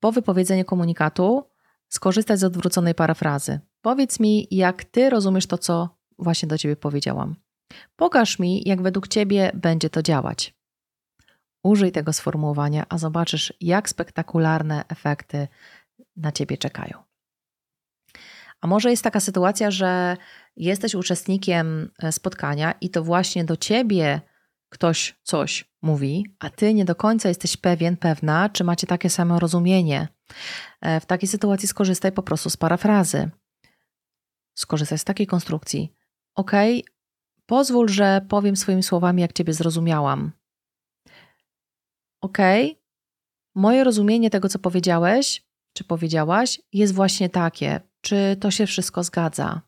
po 0.00 0.12
wypowiedzeniu 0.12 0.64
komunikatu 0.64 1.53
skorzystać 1.94 2.40
z 2.40 2.44
odwróconej 2.44 2.94
parafrazy. 2.94 3.60
Powiedz 3.82 4.20
mi, 4.20 4.48
jak 4.50 4.84
ty 4.84 5.10
rozumiesz 5.10 5.46
to, 5.46 5.58
co 5.58 5.88
właśnie 6.18 6.48
do 6.48 6.58
ciebie 6.58 6.76
powiedziałam. 6.76 7.36
Pokaż 7.96 8.38
mi, 8.38 8.62
jak 8.68 8.82
według 8.82 9.08
ciebie 9.08 9.50
będzie 9.54 9.90
to 9.90 10.02
działać. 10.02 10.54
Użyj 11.64 11.92
tego 11.92 12.12
sformułowania, 12.12 12.86
a 12.88 12.98
zobaczysz, 12.98 13.52
jak 13.60 13.88
spektakularne 13.88 14.84
efekty 14.88 15.48
na 16.16 16.32
ciebie 16.32 16.58
czekają. 16.58 17.02
A 18.60 18.66
może 18.66 18.90
jest 18.90 19.04
taka 19.04 19.20
sytuacja, 19.20 19.70
że 19.70 20.16
jesteś 20.56 20.94
uczestnikiem 20.94 21.90
e, 21.98 22.12
spotkania 22.12 22.74
i 22.80 22.90
to 22.90 23.02
właśnie 23.02 23.44
do 23.44 23.56
ciebie 23.56 24.20
ktoś 24.74 25.18
coś 25.22 25.70
mówi, 25.82 26.26
a 26.38 26.50
ty 26.50 26.74
nie 26.74 26.84
do 26.84 26.94
końca 26.94 27.28
jesteś 27.28 27.56
pewien, 27.56 27.96
pewna, 27.96 28.48
czy 28.48 28.64
macie 28.64 28.86
takie 28.86 29.10
samo 29.10 29.38
rozumienie. 29.38 30.08
E, 30.80 31.00
w 31.00 31.06
takiej 31.06 31.28
sytuacji 31.28 31.68
skorzystaj 31.68 32.12
po 32.12 32.22
prostu 32.22 32.50
z 32.50 32.56
parafrazy. 32.56 33.30
Skorzystaj 34.54 34.98
z 34.98 35.04
takiej 35.04 35.26
konstrukcji. 35.26 35.92
Ok, 36.34 36.52
pozwól, 37.46 37.88
że 37.88 38.26
powiem 38.28 38.56
swoimi 38.56 38.82
słowami, 38.82 39.22
jak 39.22 39.32
ciebie 39.32 39.52
zrozumiałam. 39.52 40.32
Ok, 42.20 42.38
moje 43.54 43.84
rozumienie 43.84 44.30
tego, 44.30 44.48
co 44.48 44.58
powiedziałeś, 44.58 45.44
czy 45.72 45.84
powiedziałaś, 45.84 46.60
jest 46.72 46.94
właśnie 46.94 47.28
takie. 47.28 47.80
Czy 48.00 48.36
to 48.40 48.50
się 48.50 48.66
wszystko 48.66 49.02
zgadza? 49.02 49.62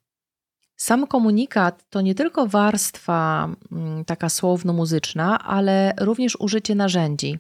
Sam 0.77 1.07
komunikat 1.07 1.85
to 1.91 2.01
nie 2.01 2.15
tylko 2.15 2.47
warstwa 2.47 3.49
mm, 3.73 4.05
taka 4.05 4.29
słowno-muzyczna, 4.29 5.39
ale 5.39 5.95
również 6.01 6.37
użycie 6.41 6.75
narzędzi. 6.75 7.39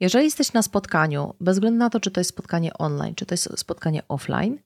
Jeżeli 0.00 0.24
jesteś 0.24 0.52
na 0.52 0.62
spotkaniu, 0.62 1.34
bez 1.40 1.56
względu 1.56 1.78
na 1.78 1.90
to, 1.90 2.00
czy 2.00 2.10
to 2.10 2.20
jest 2.20 2.30
spotkanie 2.30 2.74
online, 2.74 3.14
czy 3.14 3.26
to 3.26 3.34
jest 3.34 3.58
spotkanie 3.58 4.08
offline, 4.08 4.58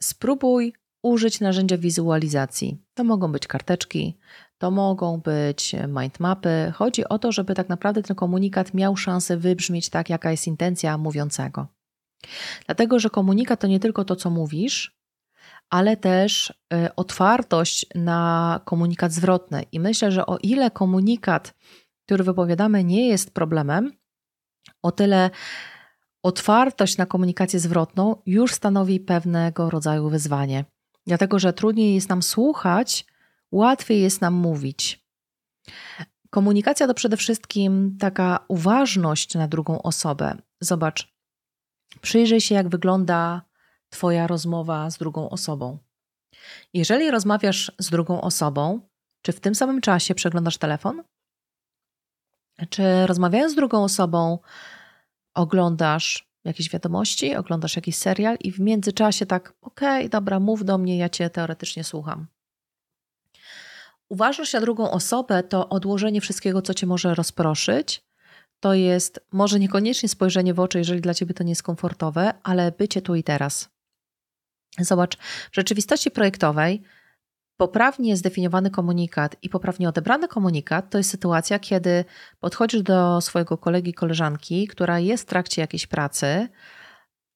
spróbuj 0.00 0.72
użyć 1.02 1.40
narzędzia 1.40 1.78
wizualizacji. 1.78 2.78
To 2.94 3.04
mogą 3.04 3.32
być 3.32 3.46
karteczki, 3.46 4.18
to 4.58 4.70
mogą 4.70 5.20
być 5.20 5.76
mindmapy. 5.88 6.72
Chodzi 6.74 7.04
o 7.04 7.18
to, 7.18 7.32
żeby 7.32 7.54
tak 7.54 7.68
naprawdę 7.68 8.02
ten 8.02 8.16
komunikat 8.16 8.74
miał 8.74 8.96
szansę 8.96 9.36
wybrzmieć 9.36 9.88
tak, 9.88 10.10
jaka 10.10 10.30
jest 10.30 10.46
intencja 10.46 10.98
mówiącego. 10.98 11.66
Dlatego, 12.66 12.98
że 12.98 13.10
komunikat 13.10 13.60
to 13.60 13.66
nie 13.66 13.80
tylko 13.80 14.04
to, 14.04 14.16
co 14.16 14.30
mówisz, 14.30 14.99
ale 15.70 15.96
też 15.96 16.50
y, 16.50 16.94
otwartość 16.96 17.86
na 17.94 18.60
komunikat 18.64 19.12
zwrotny. 19.12 19.62
I 19.72 19.80
myślę, 19.80 20.12
że 20.12 20.26
o 20.26 20.38
ile 20.38 20.70
komunikat, 20.70 21.54
który 22.06 22.24
wypowiadamy, 22.24 22.84
nie 22.84 23.08
jest 23.08 23.34
problemem, 23.34 23.92
o 24.82 24.92
tyle 24.92 25.30
otwartość 26.22 26.96
na 26.96 27.06
komunikację 27.06 27.60
zwrotną 27.60 28.16
już 28.26 28.54
stanowi 28.54 29.00
pewnego 29.00 29.70
rodzaju 29.70 30.08
wyzwanie. 30.10 30.64
Dlatego, 31.06 31.38
że 31.38 31.52
trudniej 31.52 31.94
jest 31.94 32.08
nam 32.08 32.22
słuchać, 32.22 33.06
łatwiej 33.52 34.02
jest 34.02 34.20
nam 34.20 34.34
mówić. 34.34 35.06
Komunikacja 36.30 36.86
to 36.86 36.94
przede 36.94 37.16
wszystkim 37.16 37.96
taka 38.00 38.44
uważność 38.48 39.34
na 39.34 39.48
drugą 39.48 39.82
osobę. 39.82 40.36
Zobacz, 40.60 41.14
przyjrzyj 42.00 42.40
się, 42.40 42.54
jak 42.54 42.68
wygląda 42.68 43.42
Twoja 43.90 44.26
rozmowa 44.26 44.90
z 44.90 44.98
drugą 44.98 45.30
osobą. 45.30 45.78
Jeżeli 46.74 47.10
rozmawiasz 47.10 47.72
z 47.78 47.90
drugą 47.90 48.20
osobą, 48.20 48.80
czy 49.22 49.32
w 49.32 49.40
tym 49.40 49.54
samym 49.54 49.80
czasie 49.80 50.14
przeglądasz 50.14 50.58
telefon? 50.58 51.02
Czy 52.70 53.06
rozmawiając 53.06 53.52
z 53.52 53.56
drugą 53.56 53.84
osobą, 53.84 54.38
oglądasz 55.34 56.30
jakieś 56.44 56.70
wiadomości, 56.70 57.36
oglądasz 57.36 57.76
jakiś 57.76 57.96
serial 57.96 58.36
i 58.40 58.52
w 58.52 58.60
międzyczasie 58.60 59.26
tak, 59.26 59.54
okej, 59.62 59.98
okay, 59.98 60.08
dobra, 60.08 60.40
mów 60.40 60.64
do 60.64 60.78
mnie, 60.78 60.98
ja 60.98 61.08
cię 61.08 61.30
teoretycznie 61.30 61.84
słucham. 61.84 62.26
Uważność 64.08 64.52
na 64.52 64.60
drugą 64.60 64.90
osobę 64.90 65.42
to 65.42 65.68
odłożenie 65.68 66.20
wszystkiego, 66.20 66.62
co 66.62 66.74
cię 66.74 66.86
może 66.86 67.14
rozproszyć. 67.14 68.02
To 68.60 68.74
jest 68.74 69.20
może 69.32 69.58
niekoniecznie 69.58 70.08
spojrzenie 70.08 70.54
w 70.54 70.60
oczy, 70.60 70.78
jeżeli 70.78 71.00
dla 71.00 71.14
ciebie 71.14 71.34
to 71.34 71.44
nie 71.44 71.50
jest 71.50 71.62
komfortowe, 71.62 72.34
ale 72.42 72.72
bycie 72.72 73.02
tu 73.02 73.14
i 73.14 73.22
teraz. 73.22 73.68
Zobacz, 74.84 75.16
w 75.52 75.56
rzeczywistości 75.56 76.10
projektowej 76.10 76.82
poprawnie 77.56 78.16
zdefiniowany 78.16 78.70
komunikat 78.70 79.36
i 79.42 79.48
poprawnie 79.48 79.88
odebrany 79.88 80.28
komunikat 80.28 80.90
to 80.90 80.98
jest 80.98 81.10
sytuacja, 81.10 81.58
kiedy 81.58 82.04
podchodzisz 82.38 82.82
do 82.82 83.20
swojego 83.20 83.58
kolegi, 83.58 83.94
koleżanki, 83.94 84.66
która 84.66 84.98
jest 84.98 85.22
w 85.22 85.26
trakcie 85.26 85.60
jakiejś 85.60 85.86
pracy 85.86 86.48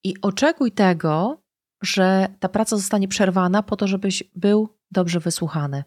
i 0.04 0.14
oczekuj 0.22 0.72
tego, 0.72 1.42
że 1.82 2.28
ta 2.40 2.48
praca 2.48 2.76
zostanie 2.76 3.08
przerwana 3.08 3.62
po 3.62 3.76
to, 3.76 3.86
żebyś 3.86 4.24
był 4.34 4.78
dobrze 4.90 5.20
wysłuchany. 5.20 5.84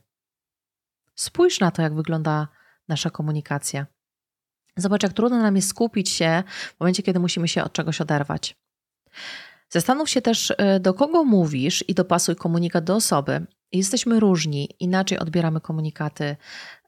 Spójrz 1.15 1.59
na 1.59 1.71
to, 1.71 1.81
jak 1.81 1.95
wygląda 1.95 2.47
nasza 2.87 3.09
komunikacja. 3.09 3.85
Zobacz, 4.77 5.03
jak 5.03 5.13
trudno 5.13 5.37
nam 5.41 5.55
jest 5.55 5.69
skupić 5.69 6.09
się 6.09 6.43
w 6.47 6.79
momencie, 6.79 7.03
kiedy 7.03 7.19
musimy 7.19 7.47
się 7.47 7.63
od 7.63 7.73
czegoś 7.73 8.01
oderwać. 8.01 8.55
Zastanów 9.69 10.09
się 10.09 10.21
też, 10.21 10.53
e, 10.57 10.79
do 10.79 10.93
kogo 10.93 11.23
mówisz 11.23 11.83
i 11.87 11.93
dopasuj 11.93 12.35
komunikat 12.35 12.83
do 12.83 12.95
osoby. 12.95 13.45
Jesteśmy 13.71 14.19
różni, 14.19 14.69
inaczej 14.79 15.19
odbieramy 15.19 15.61
komunikaty. 15.61 16.35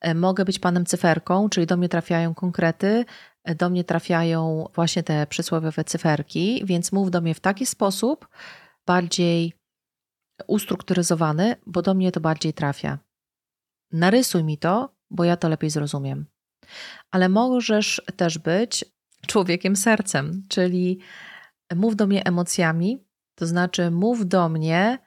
E, 0.01 0.15
mogę 0.15 0.45
być 0.45 0.59
panem 0.59 0.85
cyferką, 0.85 1.49
czyli 1.49 1.67
do 1.67 1.77
mnie 1.77 1.89
trafiają 1.89 2.33
konkrety, 2.33 3.05
e, 3.43 3.55
do 3.55 3.69
mnie 3.69 3.83
trafiają 3.83 4.67
właśnie 4.75 5.03
te 5.03 5.27
przysłowiowe 5.27 5.83
cyferki, 5.83 6.61
więc 6.65 6.91
mów 6.91 7.11
do 7.11 7.21
mnie 7.21 7.35
w 7.35 7.39
taki 7.39 7.65
sposób, 7.65 8.27
bardziej 8.85 9.53
ustrukturyzowany, 10.47 11.55
bo 11.65 11.81
do 11.81 11.93
mnie 11.93 12.11
to 12.11 12.19
bardziej 12.19 12.53
trafia. 12.53 12.99
Narysuj 13.91 14.43
mi 14.43 14.57
to, 14.57 14.95
bo 15.11 15.23
ja 15.23 15.37
to 15.37 15.49
lepiej 15.49 15.69
zrozumiem. 15.69 16.25
Ale 17.11 17.29
możesz 17.29 18.01
też 18.15 18.37
być 18.37 18.85
człowiekiem 19.27 19.75
sercem, 19.75 20.45
czyli 20.49 20.99
mów 21.75 21.95
do 21.95 22.07
mnie 22.07 22.25
emocjami, 22.25 23.03
to 23.35 23.45
znaczy 23.45 23.91
mów 23.91 24.27
do 24.27 24.49
mnie, 24.49 24.99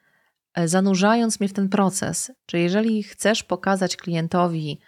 e, 0.54 0.68
zanurzając 0.68 1.40
mnie 1.40 1.48
w 1.48 1.52
ten 1.52 1.68
proces. 1.68 2.32
Czyli 2.46 2.62
jeżeli 2.62 3.02
chcesz 3.02 3.42
pokazać 3.42 3.96
klientowi, 3.96 4.80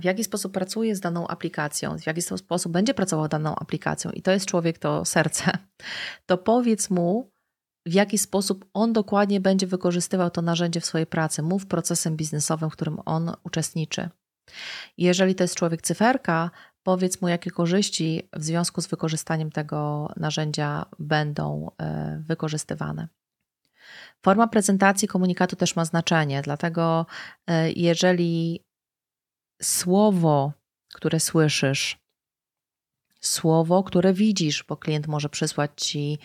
w 0.00 0.04
jaki 0.04 0.24
sposób 0.24 0.52
pracuje 0.52 0.96
z 0.96 1.00
daną 1.00 1.28
aplikacją, 1.28 1.98
w 1.98 2.06
jaki 2.06 2.22
sposób 2.22 2.72
będzie 2.72 2.94
pracował 2.94 3.28
daną 3.28 3.54
aplikacją, 3.54 4.10
i 4.10 4.22
to 4.22 4.30
jest 4.30 4.46
człowiek, 4.46 4.78
to 4.78 5.04
serce, 5.04 5.52
to 6.26 6.38
powiedz 6.38 6.90
mu, 6.90 7.30
w 7.86 7.92
jaki 7.92 8.18
sposób 8.18 8.64
on 8.74 8.92
dokładnie 8.92 9.40
będzie 9.40 9.66
wykorzystywał 9.66 10.30
to 10.30 10.42
narzędzie 10.42 10.80
w 10.80 10.86
swojej 10.86 11.06
pracy. 11.06 11.42
Mów 11.42 11.66
procesem 11.66 12.16
biznesowym, 12.16 12.70
w 12.70 12.72
którym 12.72 12.98
on 13.04 13.32
uczestniczy. 13.44 14.08
Jeżeli 14.98 15.34
to 15.34 15.44
jest 15.44 15.54
człowiek 15.54 15.82
cyferka, 15.82 16.50
powiedz 16.86 17.20
mu, 17.20 17.28
jakie 17.28 17.50
korzyści 17.50 18.28
w 18.32 18.44
związku 18.44 18.80
z 18.80 18.86
wykorzystaniem 18.86 19.50
tego 19.50 20.08
narzędzia 20.16 20.86
będą 20.98 21.70
e, 21.78 22.22
wykorzystywane. 22.26 23.08
Forma 24.22 24.48
prezentacji 24.48 25.08
komunikatu 25.08 25.56
też 25.56 25.76
ma 25.76 25.84
znaczenie, 25.84 26.42
dlatego 26.42 27.06
e, 27.46 27.72
jeżeli 27.72 28.64
słowo, 29.62 30.52
które 30.94 31.20
słyszysz, 31.20 31.98
słowo, 33.20 33.82
które 33.82 34.12
widzisz, 34.12 34.64
bo 34.68 34.76
klient 34.76 35.06
może 35.06 35.28
przysłać 35.28 35.70
ci 35.76 36.18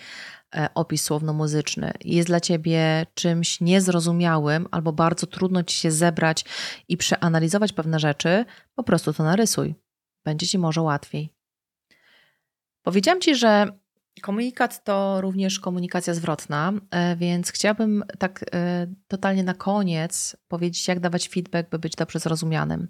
e, 0.56 0.70
opis 0.76 1.04
słowno-muzyczny, 1.04 1.92
jest 2.06 2.28
dla 2.28 2.40
ciebie 2.40 3.06
czymś 3.14 3.62
niezrozumiałym 3.62 4.68
albo 4.72 4.94
bardzo 4.94 5.28
trudno 5.28 5.64
ci 5.64 5.78
się 5.78 5.92
zebrać 5.92 6.46
i 6.88 6.98
przeanalizować 6.98 7.74
pewne 7.74 8.00
rzeczy, 8.00 8.46
po 8.76 8.84
prostu 8.84 9.14
to 9.14 9.24
narysuj. 9.24 9.76
Będzie 10.24 10.48
ci 10.48 10.58
może 10.58 10.82
łatwiej. 10.82 11.34
Powiedziałam 12.84 13.22
ci, 13.22 13.36
że 13.36 13.68
komunikat 14.22 14.84
to 14.84 15.22
również 15.22 15.60
komunikacja 15.60 16.14
zwrotna, 16.14 16.74
e, 16.92 17.16
więc 17.16 17.52
chciałabym 17.52 18.04
tak 18.20 18.46
e, 18.54 18.88
totalnie 19.08 19.44
na 19.44 19.54
koniec 19.54 20.38
powiedzieć, 20.48 20.88
jak 20.88 21.00
dawać 21.00 21.30
feedback, 21.30 21.70
by 21.70 21.80
być 21.80 21.96
dobrze 21.96 22.20
zrozumianym. 22.20 22.88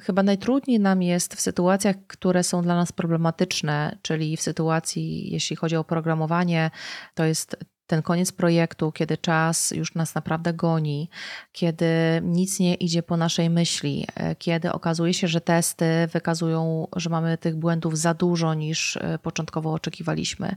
Chyba 0.00 0.22
najtrudniej 0.22 0.80
nam 0.80 1.02
jest 1.02 1.34
w 1.34 1.40
sytuacjach, 1.40 1.96
które 2.06 2.44
są 2.44 2.62
dla 2.62 2.76
nas 2.76 2.92
problematyczne, 2.92 3.98
czyli 4.02 4.36
w 4.36 4.42
sytuacji, 4.42 5.32
jeśli 5.32 5.56
chodzi 5.56 5.76
o 5.76 5.84
programowanie, 5.84 6.70
to 7.14 7.24
jest 7.24 7.56
ten 7.88 8.02
koniec 8.02 8.32
projektu, 8.32 8.92
kiedy 8.92 9.18
czas 9.18 9.70
już 9.70 9.94
nas 9.94 10.14
naprawdę 10.14 10.54
goni, 10.54 11.10
kiedy 11.52 11.86
nic 12.22 12.60
nie 12.60 12.74
idzie 12.74 13.02
po 13.02 13.16
naszej 13.16 13.50
myśli, 13.50 14.06
e, 14.14 14.36
kiedy 14.36 14.72
okazuje 14.72 15.14
się, 15.14 15.28
że 15.28 15.40
testy 15.40 15.86
wykazują, 16.12 16.88
że 16.96 17.10
mamy 17.10 17.38
tych 17.38 17.56
błędów 17.56 17.98
za 17.98 18.14
dużo 18.14 18.54
niż 18.54 18.96
e, 18.96 19.18
początkowo 19.18 19.72
oczekiwaliśmy. 19.72 20.56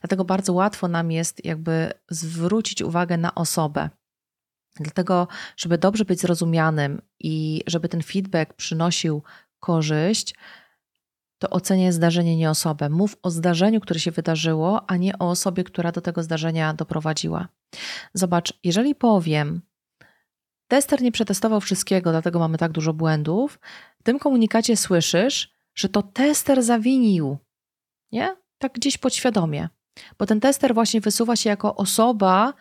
Dlatego 0.00 0.24
bardzo 0.24 0.52
łatwo 0.52 0.88
nam 0.88 1.10
jest 1.10 1.44
jakby 1.44 1.92
zwrócić 2.10 2.82
uwagę 2.82 3.16
na 3.16 3.34
osobę. 3.34 3.90
Dlatego, 4.80 5.28
żeby 5.56 5.78
dobrze 5.78 6.04
być 6.04 6.20
zrozumianym 6.20 7.02
i 7.20 7.62
żeby 7.66 7.88
ten 7.88 8.02
feedback 8.02 8.54
przynosił 8.54 9.22
korzyść, 9.60 10.34
to 11.42 11.50
oceniaj 11.50 11.92
zdarzenie, 11.92 12.36
nie 12.36 12.50
osobę. 12.50 12.88
Mów 12.88 13.16
o 13.22 13.30
zdarzeniu, 13.30 13.80
które 13.80 14.00
się 14.00 14.10
wydarzyło, 14.10 14.90
a 14.90 14.96
nie 14.96 15.18
o 15.18 15.30
osobie, 15.30 15.64
która 15.64 15.92
do 15.92 16.00
tego 16.00 16.22
zdarzenia 16.22 16.74
doprowadziła. 16.74 17.48
Zobacz, 18.14 18.52
jeżeli 18.64 18.94
powiem, 18.94 19.60
tester 20.68 21.02
nie 21.02 21.12
przetestował 21.12 21.60
wszystkiego, 21.60 22.10
dlatego 22.10 22.38
mamy 22.38 22.58
tak 22.58 22.72
dużo 22.72 22.92
błędów, 22.92 23.58
w 24.00 24.02
tym 24.02 24.18
komunikacie 24.18 24.76
słyszysz, 24.76 25.52
że 25.74 25.88
to 25.88 26.02
tester 26.02 26.62
zawinił. 26.62 27.38
Nie? 28.12 28.36
Tak 28.58 28.72
gdzieś 28.72 28.98
podświadomie. 28.98 29.68
Bo 30.18 30.26
ten 30.26 30.40
tester 30.40 30.74
właśnie 30.74 31.00
wysuwa 31.00 31.36
się 31.36 31.50
jako 31.50 31.76
osoba, 31.76 32.54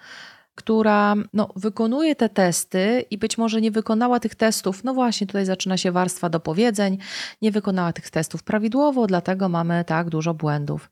która 0.55 1.15
no, 1.34 1.50
wykonuje 1.55 2.15
te 2.15 2.29
testy 2.29 3.05
i 3.12 3.17
być 3.17 3.38
może 3.38 3.62
nie 3.62 3.72
wykonała 3.72 4.20
tych 4.20 4.36
testów. 4.36 4.84
No 4.84 4.93
właśnie, 4.93 5.27
tutaj 5.27 5.46
zaczyna 5.46 5.77
się 5.77 5.91
warstwa 5.91 6.29
dopowiedzeń, 6.29 6.98
nie 7.41 7.51
wykonała 7.51 7.93
tych 7.93 8.10
testów 8.10 8.43
prawidłowo, 8.43 9.08
dlatego 9.08 9.50
mamy 9.50 9.86
tak 9.86 10.10
dużo 10.10 10.34
błędów. 10.34 10.91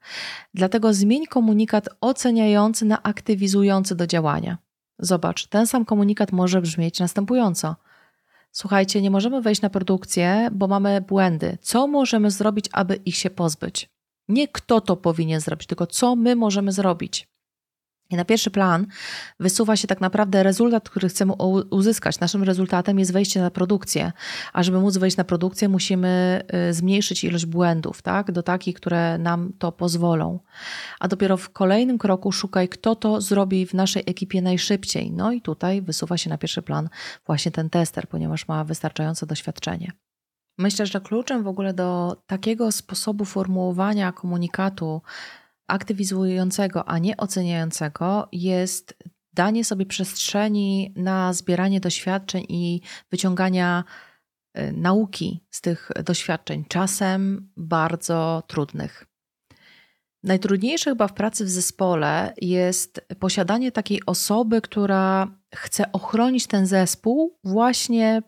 Dlatego 0.53 0.93
zmień 0.93 1.25
komunikat 1.25 1.89
oceniający 2.01 2.85
na 2.85 3.03
aktywizujący 3.03 3.95
do 3.95 4.07
działania. 4.07 4.57
Zobacz, 4.99 5.47
ten 5.47 5.67
sam 5.67 5.85
komunikat 5.85 6.31
może 6.31 6.61
brzmieć 6.61 6.99
następująco. 6.99 7.75
Słuchajcie, 8.51 9.01
nie 9.01 9.11
możemy 9.11 9.41
wejść 9.41 9.61
na 9.61 9.69
produkcję, 9.69 10.49
bo 10.51 10.67
mamy 10.67 11.01
błędy. 11.01 11.57
Co 11.61 11.87
możemy 11.87 12.31
zrobić, 12.31 12.65
aby 12.71 12.95
ich 12.95 13.15
się 13.15 13.29
pozbyć? 13.29 13.89
Nie 14.27 14.47
kto 14.47 14.81
to 14.81 14.95
powinien 14.97 15.41
zrobić, 15.41 15.67
tylko 15.67 15.87
co 15.87 16.15
my 16.15 16.35
możemy 16.35 16.71
zrobić. 16.71 17.28
I 18.09 18.15
na 18.15 18.25
pierwszy 18.25 18.51
plan 18.51 18.87
wysuwa 19.39 19.75
się 19.75 19.87
tak 19.87 20.01
naprawdę 20.01 20.43
rezultat, 20.43 20.89
który 20.89 21.09
chcemy 21.09 21.33
uzyskać. 21.69 22.19
Naszym 22.19 22.43
rezultatem 22.43 22.99
jest 22.99 23.13
wejście 23.13 23.41
na 23.41 23.51
produkcję, 23.51 24.11
a 24.53 24.63
żeby 24.63 24.79
móc 24.79 24.97
wejść 24.97 25.17
na 25.17 25.23
produkcję, 25.23 25.69
musimy 25.69 26.41
y, 26.69 26.73
zmniejszyć 26.73 27.23
ilość 27.23 27.45
błędów, 27.45 28.01
tak, 28.01 28.31
do 28.31 28.43
takich, 28.43 28.75
które 28.75 29.17
nam 29.17 29.53
to 29.59 29.71
pozwolą. 29.71 30.39
A 30.99 31.07
dopiero 31.07 31.37
w 31.37 31.49
kolejnym 31.49 31.97
kroku 31.97 32.31
szukaj, 32.31 32.69
kto 32.69 32.95
to 32.95 33.21
zrobi 33.21 33.65
w 33.65 33.73
naszej 33.73 34.03
ekipie 34.05 34.41
najszybciej. 34.41 35.11
No 35.11 35.31
i 35.31 35.41
tutaj 35.41 35.81
wysuwa 35.81 36.17
się 36.17 36.29
na 36.29 36.37
pierwszy 36.37 36.61
plan 36.61 36.89
właśnie 37.25 37.51
ten 37.51 37.69
tester, 37.69 38.07
ponieważ 38.07 38.47
ma 38.47 38.63
wystarczające 38.63 39.25
doświadczenie. 39.25 39.91
Myślę, 40.59 40.85
że 40.85 41.01
kluczem 41.01 41.43
w 41.43 41.47
ogóle 41.47 41.73
do 41.73 42.17
takiego 42.27 42.71
sposobu 42.71 43.25
formułowania 43.25 44.11
komunikatu 44.11 45.01
aktywizującego, 45.69 46.89
a 46.89 46.97
nie 46.97 47.17
oceniającego 47.17 48.27
jest 48.31 48.97
danie 49.33 49.65
sobie 49.65 49.85
przestrzeni 49.85 50.93
na 50.95 51.33
zbieranie 51.33 51.79
doświadczeń 51.79 52.45
i 52.49 52.81
wyciągania 53.11 53.83
y, 54.57 54.71
nauki 54.71 55.45
z 55.49 55.61
tych 55.61 55.91
doświadczeń, 56.05 56.65
czasem 56.67 57.51
bardzo 57.57 58.43
trudnych. 58.47 59.05
Najtrudniejsze 60.23 60.91
chyba 60.91 61.07
w 61.07 61.13
pracy 61.13 61.45
w 61.45 61.49
zespole 61.49 62.33
jest 62.41 63.01
posiadanie 63.19 63.71
takiej 63.71 64.05
osoby, 64.05 64.61
która 64.61 65.27
chce 65.55 65.91
ochronić 65.91 66.47
ten 66.47 66.65
zespół 66.65 67.37
właśnie 67.43 68.21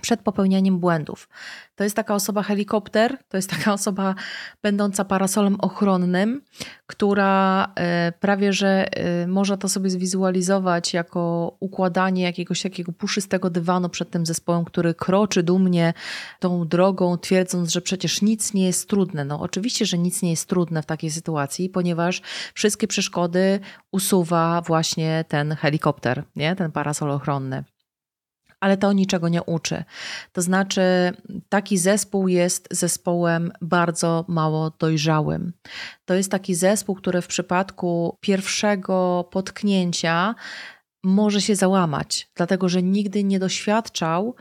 przed 0.00 0.22
popełnianiem 0.22 0.78
błędów. 0.78 1.28
To 1.76 1.84
jest 1.84 1.96
taka 1.96 2.14
osoba 2.14 2.42
helikopter, 2.42 3.18
to 3.28 3.36
jest 3.36 3.50
taka 3.50 3.72
osoba 3.72 4.14
będąca 4.62 5.04
parasolem 5.04 5.56
ochronnym, 5.60 6.42
która 6.86 7.64
e, 7.76 8.12
prawie 8.20 8.52
że 8.52 8.86
e, 8.92 9.26
można 9.26 9.56
to 9.56 9.68
sobie 9.68 9.90
zwizualizować 9.90 10.94
jako 10.94 11.56
układanie 11.60 12.22
jakiegoś 12.22 12.62
takiego 12.62 12.92
puszystego 12.92 13.50
dywanu 13.50 13.88
przed 13.88 14.10
tym 14.10 14.26
zespołem, 14.26 14.64
który 14.64 14.94
kroczy 14.94 15.42
dumnie 15.42 15.94
tą 16.40 16.68
drogą, 16.68 17.18
twierdząc, 17.18 17.70
że 17.70 17.80
przecież 17.80 18.22
nic 18.22 18.54
nie 18.54 18.66
jest 18.66 18.88
trudne. 18.88 19.24
No 19.24 19.40
oczywiście, 19.40 19.86
że 19.86 19.98
nic 19.98 20.22
nie 20.22 20.30
jest 20.30 20.48
trudne 20.48 20.82
w 20.82 20.86
takiej 20.86 21.10
sytuacji, 21.10 21.68
ponieważ 21.68 22.22
wszystkie 22.54 22.86
przeszkody 22.86 23.60
usuwa 23.92 24.62
właśnie 24.66 25.24
ten 25.28 25.54
helikopter, 25.54 26.24
nie? 26.36 26.56
ten 26.56 26.72
parasol 26.72 27.10
ochronny 27.10 27.64
ale 28.60 28.76
to 28.76 28.92
niczego 28.92 29.28
nie 29.28 29.42
uczy. 29.42 29.84
To 30.32 30.42
znaczy, 30.42 30.82
taki 31.48 31.78
zespół 31.78 32.28
jest 32.28 32.68
zespołem 32.70 33.52
bardzo 33.60 34.24
mało 34.28 34.70
dojrzałym. 34.70 35.52
To 36.04 36.14
jest 36.14 36.30
taki 36.30 36.54
zespół, 36.54 36.94
który 36.94 37.22
w 37.22 37.26
przypadku 37.26 38.16
pierwszego 38.20 39.28
potknięcia 39.32 40.34
może 41.04 41.40
się 41.40 41.56
załamać, 41.56 42.30
dlatego 42.34 42.68
że 42.68 42.82
nigdy 42.82 43.24
nie 43.24 43.38
doświadczał 43.38 44.34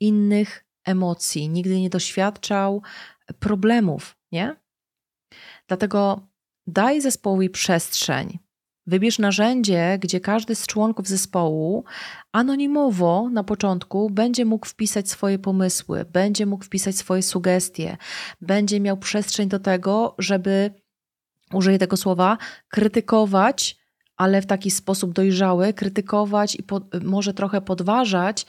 innych 0.00 0.64
emocji, 0.84 1.48
nigdy 1.48 1.80
nie 1.80 1.90
doświadczał 1.90 2.82
problemów, 3.38 4.16
nie? 4.32 4.56
Dlatego 5.68 6.28
daj 6.66 7.00
zespołowi 7.00 7.50
przestrzeń, 7.50 8.38
Wybierz 8.86 9.18
narzędzie, 9.18 9.98
gdzie 10.00 10.20
każdy 10.20 10.54
z 10.54 10.66
członków 10.66 11.08
zespołu 11.08 11.84
anonimowo 12.32 13.28
na 13.32 13.44
początku 13.44 14.10
będzie 14.10 14.44
mógł 14.44 14.66
wpisać 14.66 15.10
swoje 15.10 15.38
pomysły, 15.38 16.04
będzie 16.12 16.46
mógł 16.46 16.64
wpisać 16.64 16.96
swoje 16.96 17.22
sugestie, 17.22 17.96
będzie 18.40 18.80
miał 18.80 18.96
przestrzeń 18.96 19.48
do 19.48 19.58
tego, 19.58 20.14
żeby, 20.18 20.70
użyję 21.52 21.78
tego 21.78 21.96
słowa, 21.96 22.38
krytykować, 22.68 23.76
ale 24.16 24.42
w 24.42 24.46
taki 24.46 24.70
sposób 24.70 25.12
dojrzały, 25.12 25.72
krytykować 25.72 26.54
i 26.54 26.62
po, 26.62 26.80
może 27.02 27.34
trochę 27.34 27.60
podważać 27.60 28.46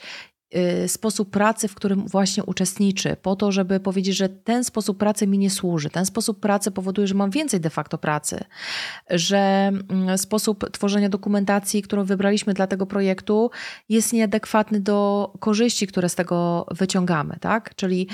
sposób 0.86 1.30
pracy, 1.30 1.68
w 1.68 1.74
którym 1.74 2.06
właśnie 2.08 2.44
uczestniczy, 2.44 3.16
po 3.22 3.36
to, 3.36 3.52
żeby 3.52 3.80
powiedzieć, 3.80 4.16
że 4.16 4.28
ten 4.28 4.64
sposób 4.64 4.98
pracy 4.98 5.26
mi 5.26 5.38
nie 5.38 5.50
służy, 5.50 5.90
ten 5.90 6.06
sposób 6.06 6.40
pracy 6.40 6.70
powoduje, 6.70 7.06
że 7.06 7.14
mam 7.14 7.30
więcej 7.30 7.60
de 7.60 7.70
facto 7.70 7.98
pracy, 7.98 8.44
że 9.10 9.38
mm, 9.88 10.18
sposób 10.18 10.70
tworzenia 10.70 11.08
dokumentacji, 11.08 11.82
którą 11.82 12.04
wybraliśmy 12.04 12.54
dla 12.54 12.66
tego 12.66 12.86
projektu, 12.86 13.50
jest 13.88 14.12
nieadekwatny 14.12 14.80
do 14.80 15.32
korzyści, 15.40 15.86
które 15.86 16.08
z 16.08 16.14
tego 16.14 16.66
wyciągamy, 16.70 17.36
tak? 17.40 17.74
Czyli 17.74 18.08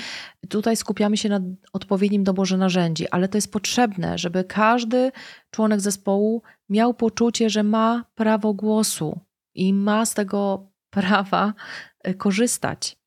tutaj 0.49 0.77
skupiamy 0.77 1.17
się 1.17 1.29
na 1.29 1.39
odpowiednim 1.73 2.23
doborze 2.23 2.57
narzędzi, 2.57 3.09
ale 3.09 3.27
to 3.27 3.37
jest 3.37 3.51
potrzebne, 3.51 4.17
żeby 4.17 4.43
każdy 4.43 5.11
członek 5.51 5.81
zespołu 5.81 6.41
miał 6.69 6.93
poczucie, 6.93 7.49
że 7.49 7.63
ma 7.63 8.05
prawo 8.15 8.53
głosu 8.53 9.19
i 9.55 9.73
ma 9.73 10.05
z 10.05 10.13
tego 10.13 10.73
prawa 10.93 11.47
y, 11.49 11.53
korzystać. 12.17 12.97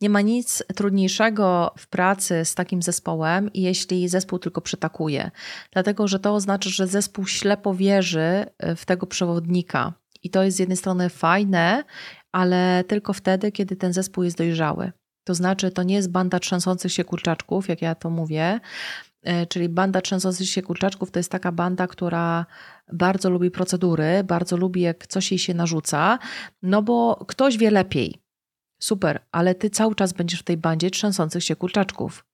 Nie 0.00 0.10
ma 0.10 0.20
nic 0.20 0.64
trudniejszego 0.76 1.74
w 1.78 1.86
pracy 1.86 2.44
z 2.44 2.54
takim 2.54 2.82
zespołem, 2.82 3.50
jeśli 3.54 4.08
zespół 4.08 4.38
tylko 4.38 4.60
przytakuje, 4.60 5.30
dlatego 5.72 6.08
że 6.08 6.18
to 6.18 6.34
oznacza, 6.34 6.70
że 6.70 6.86
zespół 6.86 7.26
ślepo 7.26 7.74
wierzy 7.74 8.46
y, 8.64 8.76
w 8.76 8.84
tego 8.84 9.06
przewodnika. 9.06 9.92
I 10.22 10.30
to 10.30 10.42
jest 10.42 10.56
z 10.56 10.60
jednej 10.60 10.76
strony 10.76 11.08
fajne, 11.08 11.84
ale 12.32 12.84
tylko 12.88 13.12
wtedy, 13.12 13.52
kiedy 13.52 13.76
ten 13.76 13.92
zespół 13.92 14.24
jest 14.24 14.38
dojrzały. 14.38 14.92
To 15.24 15.34
znaczy, 15.34 15.70
to 15.70 15.82
nie 15.82 15.94
jest 15.94 16.10
banda 16.10 16.38
trzęsących 16.38 16.92
się 16.92 17.04
kurczaczków, 17.04 17.68
jak 17.68 17.82
ja 17.82 17.94
to 17.94 18.10
mówię, 18.10 18.60
y, 19.28 19.46
czyli 19.46 19.68
banda 19.68 20.00
trzęsących 20.00 20.48
się 20.48 20.62
kurczaczków 20.62 21.10
to 21.10 21.18
jest 21.18 21.30
taka 21.30 21.52
banda, 21.52 21.86
która 21.86 22.46
bardzo 22.92 23.30
lubi 23.30 23.50
procedury, 23.50 24.24
bardzo 24.24 24.56
lubi 24.56 24.80
jak 24.80 25.06
coś 25.06 25.30
jej 25.30 25.38
się 25.38 25.54
narzuca, 25.54 26.18
no 26.62 26.82
bo 26.82 27.24
ktoś 27.28 27.58
wie 27.58 27.70
lepiej. 27.70 28.22
Super, 28.80 29.26
ale 29.32 29.54
ty 29.54 29.70
cały 29.70 29.94
czas 29.94 30.12
będziesz 30.12 30.40
w 30.40 30.44
tej 30.44 30.56
bandzie 30.56 30.90
trzęsących 30.90 31.44
się 31.44 31.56
kurczaczków. 31.56 32.24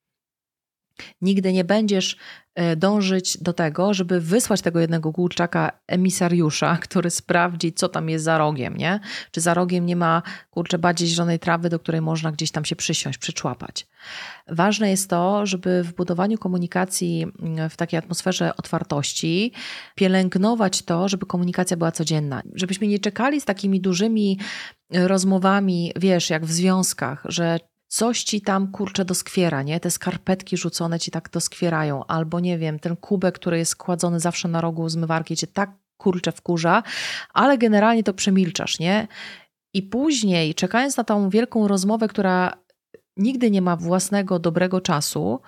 Nigdy 1.20 1.52
nie 1.52 1.64
będziesz 1.64 2.16
e, 2.54 2.76
dążyć 2.76 3.38
do 3.40 3.52
tego, 3.52 3.94
żeby 3.94 4.20
wysłać 4.20 4.62
tego 4.62 4.80
jednego 4.80 5.12
kurczaka 5.12 5.80
emisariusza, 5.86 6.76
który 6.82 7.10
sprawdzi, 7.10 7.72
co 7.72 7.88
tam 7.88 8.08
jest 8.08 8.24
za 8.24 8.38
rogiem, 8.38 8.76
nie? 8.76 9.00
Czy 9.30 9.40
za 9.40 9.54
rogiem 9.54 9.86
nie 9.86 9.96
ma, 9.96 10.22
kurczę, 10.50 10.78
bardziej 10.78 11.08
zielonej 11.08 11.38
trawy, 11.38 11.68
do 11.68 11.78
której 11.78 12.00
można 12.00 12.32
gdzieś 12.32 12.50
tam 12.50 12.64
się 12.64 12.76
przysiąść, 12.76 13.18
przyczłapać. 13.18 13.86
Ważne 14.48 14.90
jest 14.90 15.10
to, 15.10 15.46
żeby 15.46 15.82
w 15.82 15.94
budowaniu 15.94 16.38
komunikacji 16.38 17.26
mm, 17.42 17.70
w 17.70 17.76
takiej 17.76 17.98
atmosferze 17.98 18.56
otwartości 18.56 19.52
pielęgnować 19.94 20.82
to, 20.82 21.08
żeby 21.08 21.26
komunikacja 21.26 21.76
była 21.76 21.92
codzienna. 21.92 22.42
Żebyśmy 22.54 22.86
nie 22.86 22.98
czekali 22.98 23.40
z 23.40 23.44
takimi 23.44 23.80
dużymi 23.80 24.38
rozmowami, 24.92 25.92
wiesz, 25.96 26.30
jak 26.30 26.46
w 26.46 26.52
związkach, 26.52 27.22
że 27.28 27.58
coś 27.88 28.22
ci 28.22 28.40
tam 28.40 28.72
kurczę 28.72 29.04
doskwiera, 29.04 29.62
nie? 29.62 29.80
Te 29.80 29.90
skarpetki 29.90 30.56
rzucone 30.56 31.00
ci 31.00 31.10
tak 31.10 31.30
doskwierają, 31.30 32.06
albo 32.06 32.40
nie 32.40 32.58
wiem, 32.58 32.78
ten 32.78 32.96
kubek, 32.96 33.34
który 33.34 33.58
jest 33.58 33.76
kładzony 33.76 34.20
zawsze 34.20 34.48
na 34.48 34.60
rogu 34.60 34.88
zmywarki 34.88 35.36
cię 35.36 35.46
tak 35.46 35.70
kurczę 35.96 36.32
wkurza, 36.32 36.82
ale 37.34 37.58
generalnie 37.58 38.04
to 38.04 38.14
przemilczasz, 38.14 38.78
nie? 38.78 39.08
I 39.74 39.82
później, 39.82 40.54
czekając 40.54 40.96
na 40.96 41.04
tą 41.04 41.30
wielką 41.30 41.68
rozmowę, 41.68 42.08
która 42.08 42.52
nigdy 43.16 43.50
nie 43.50 43.62
ma 43.62 43.76
własnego 43.76 44.38
dobrego 44.38 44.80
czasu, 44.80 45.40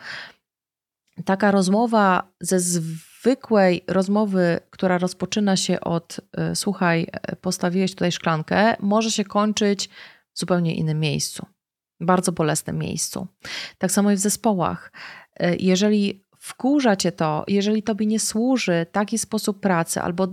taka 1.24 1.50
rozmowa 1.50 2.32
ze 2.40 2.60
zwykłej 2.60 3.84
rozmowy, 3.88 4.60
która 4.70 4.98
rozpoczyna 4.98 5.56
się 5.56 5.80
od 5.80 6.20
y, 6.52 6.56
słuchaj, 6.56 7.06
postawiłeś 7.40 7.90
tutaj 7.90 8.12
szklankę, 8.12 8.76
może 8.80 9.10
się 9.10 9.24
kończyć 9.24 9.88
w 10.32 10.38
zupełnie 10.38 10.74
innym 10.74 11.00
miejscu 11.00 11.46
bardzo 12.00 12.32
bolesnym 12.32 12.78
miejscu. 12.78 13.26
Tak 13.78 13.92
samo 13.92 14.10
i 14.10 14.16
w 14.16 14.18
zespołach. 14.18 14.92
E, 15.36 15.56
jeżeli 15.56 16.24
wkurza 16.38 16.96
cię 16.96 17.12
to, 17.12 17.44
jeżeli 17.48 17.82
tobie 17.82 18.06
nie 18.06 18.20
służy 18.20 18.86
taki 18.92 19.18
sposób 19.18 19.60
pracy 19.60 20.00
albo 20.00 20.28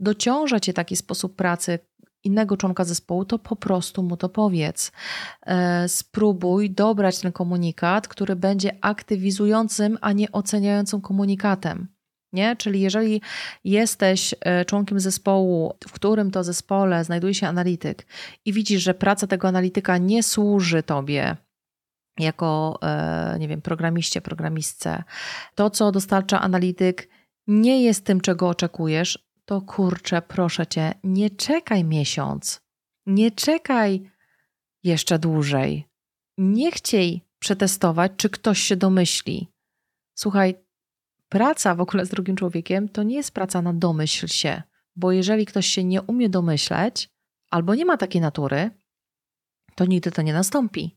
dociąża 0.00 0.60
cię 0.60 0.72
taki 0.72 0.96
sposób 0.96 1.36
pracy 1.36 1.78
innego 2.24 2.56
członka 2.56 2.84
zespołu, 2.84 3.24
to 3.24 3.38
po 3.38 3.56
prostu 3.56 4.02
mu 4.02 4.16
to 4.16 4.28
powiedz. 4.28 4.92
E, 5.46 5.88
spróbuj 5.88 6.70
dobrać 6.70 7.20
ten 7.20 7.32
komunikat, 7.32 8.08
który 8.08 8.36
będzie 8.36 8.76
aktywizującym, 8.80 9.98
a 10.00 10.12
nie 10.12 10.32
oceniającym 10.32 11.00
komunikatem. 11.00 11.95
Nie? 12.32 12.56
Czyli 12.56 12.80
jeżeli 12.80 13.20
jesteś 13.64 14.34
e, 14.40 14.64
członkiem 14.64 15.00
zespołu, 15.00 15.74
w 15.88 15.92
którym 15.92 16.30
to 16.30 16.44
zespole 16.44 17.04
znajduje 17.04 17.34
się 17.34 17.46
analityk 17.48 18.06
i 18.44 18.52
widzisz, 18.52 18.82
że 18.82 18.94
praca 18.94 19.26
tego 19.26 19.48
analityka 19.48 19.98
nie 19.98 20.22
służy 20.22 20.82
tobie 20.82 21.36
jako, 22.18 22.78
e, 22.82 23.36
nie 23.38 23.48
wiem, 23.48 23.62
programiście, 23.62 24.20
programistce, 24.20 25.04
to 25.54 25.70
co 25.70 25.92
dostarcza 25.92 26.40
analityk 26.40 27.08
nie 27.46 27.84
jest 27.84 28.04
tym, 28.04 28.20
czego 28.20 28.48
oczekujesz, 28.48 29.26
to 29.44 29.60
kurczę, 29.60 30.22
proszę 30.22 30.66
cię, 30.66 30.94
nie 31.04 31.30
czekaj 31.30 31.84
miesiąc, 31.84 32.60
nie 33.06 33.30
czekaj 33.30 34.10
jeszcze 34.84 35.18
dłużej. 35.18 35.88
Nie 36.38 36.72
chciej 36.72 37.22
przetestować, 37.38 38.12
czy 38.16 38.30
ktoś 38.30 38.60
się 38.60 38.76
domyśli. 38.76 39.48
Słuchaj, 40.14 40.54
praca 41.28 41.74
w 41.74 41.80
ogóle 41.80 42.06
z 42.06 42.08
drugim 42.08 42.36
człowiekiem 42.36 42.88
to 42.88 43.02
nie 43.02 43.16
jest 43.16 43.30
praca 43.30 43.62
na 43.62 43.72
domyśl 43.72 44.26
się, 44.26 44.62
bo 44.96 45.12
jeżeli 45.12 45.46
ktoś 45.46 45.66
się 45.66 45.84
nie 45.84 46.02
umie 46.02 46.28
domyśleć 46.28 47.10
albo 47.50 47.74
nie 47.74 47.84
ma 47.84 47.96
takiej 47.96 48.20
natury, 48.20 48.70
to 49.74 49.84
nigdy 49.84 50.10
to 50.10 50.22
nie 50.22 50.32
nastąpi. 50.32 50.96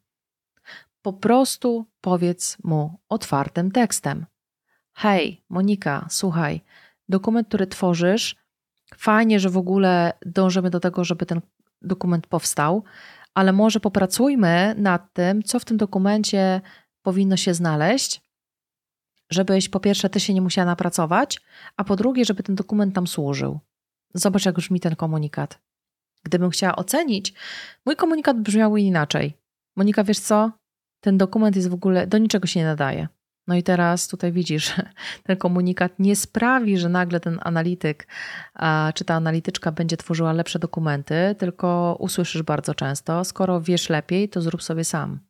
Po 1.02 1.14
prostu 1.14 1.86
powiedz 2.02 2.58
mu 2.64 3.00
otwartym 3.10 3.72
tekstem: 3.72 4.26
Hej, 4.94 5.44
Monika, 5.50 6.08
słuchaj, 6.10 6.62
dokument, 7.10 7.48
który 7.48 7.68
tworzysz, 7.68 8.36
fajnie, 8.98 9.40
że 9.40 9.50
w 9.50 9.58
ogóle 9.58 10.14
dążymy 10.26 10.70
do 10.70 10.80
tego, 10.80 11.04
żeby 11.04 11.26
ten 11.26 11.42
dokument 11.82 12.28
powstał, 12.28 12.84
ale 13.34 13.54
może 13.54 13.80
popracujmy 13.80 14.76
nad 14.78 15.14
tym, 15.14 15.44
co 15.44 15.60
w 15.60 15.66
tym 15.66 15.78
dokumencie 15.78 16.62
powinno 17.02 17.38
się 17.38 17.54
znaleźć, 17.54 18.29
żebyś 19.30 19.70
po 19.70 19.80
pierwsze 19.80 20.10
ty 20.10 20.20
się 20.20 20.34
nie 20.34 20.42
musiała 20.42 20.66
napracować, 20.66 21.42
a 21.78 21.84
po 21.84 21.96
drugie, 21.96 22.26
żeby 22.26 22.44
ten 22.44 22.56
dokument 22.56 22.96
tam 22.96 23.08
służył. 23.08 23.60
Zobacz, 24.14 24.46
jak 24.46 24.56
brzmi 24.56 24.80
ten 24.80 24.96
komunikat. 24.96 25.60
Gdybym 26.24 26.50
chciała 26.50 26.76
ocenić, 26.76 27.34
mój 27.86 27.96
komunikat 27.96 28.40
brzmiał 28.42 28.78
inaczej. 28.78 29.38
Monika, 29.76 30.04
wiesz 30.04 30.20
co? 30.20 30.52
Ten 31.02 31.18
dokument 31.18 31.56
jest 31.56 31.70
w 31.70 31.74
ogóle 31.74 32.08
do 32.08 32.18
niczego 32.18 32.48
się 32.48 32.60
nie 32.60 32.66
nadaje. 32.66 33.08
No 33.48 33.56
i 33.56 33.64
teraz 33.64 34.08
tutaj 34.08 34.32
widzisz, 34.32 34.76
ten 35.24 35.38
komunikat 35.38 36.00
nie 36.00 36.16
sprawi, 36.16 36.78
że 36.78 36.90
nagle 36.90 37.20
ten 37.20 37.40
analityk 37.42 38.08
czy 38.96 39.06
ta 39.06 39.16
analityczka 39.16 39.72
będzie 39.72 39.98
tworzyła 39.98 40.34
lepsze 40.34 40.60
dokumenty, 40.60 41.36
tylko 41.38 41.98
usłyszysz 42.00 42.44
bardzo 42.44 42.76
często, 42.76 43.24
skoro 43.24 43.62
wiesz 43.62 43.90
lepiej, 43.90 44.30
to 44.30 44.42
zrób 44.42 44.64
sobie 44.64 44.84
sam. 44.84 45.29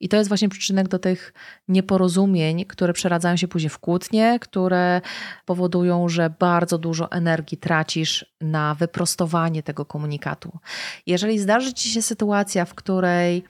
I 0.00 0.08
to 0.08 0.16
jest 0.16 0.28
właśnie 0.28 0.48
przyczynek 0.48 0.88
do 0.88 0.98
tych 0.98 1.32
nieporozumień, 1.68 2.64
które 2.64 2.92
przeradzają 2.92 3.36
się 3.36 3.48
później 3.48 3.70
w 3.70 3.78
kłótnie, 3.78 4.38
które 4.40 5.00
powodują, 5.44 6.08
że 6.08 6.30
bardzo 6.38 6.78
dużo 6.78 7.10
energii 7.10 7.58
tracisz 7.58 8.34
na 8.40 8.74
wyprostowanie 8.74 9.62
tego 9.62 9.84
komunikatu. 9.84 10.58
Jeżeli 11.06 11.38
zdarzy 11.38 11.74
ci 11.74 11.88
się 11.88 12.02
sytuacja, 12.02 12.64
w 12.64 12.74
której 12.74 13.44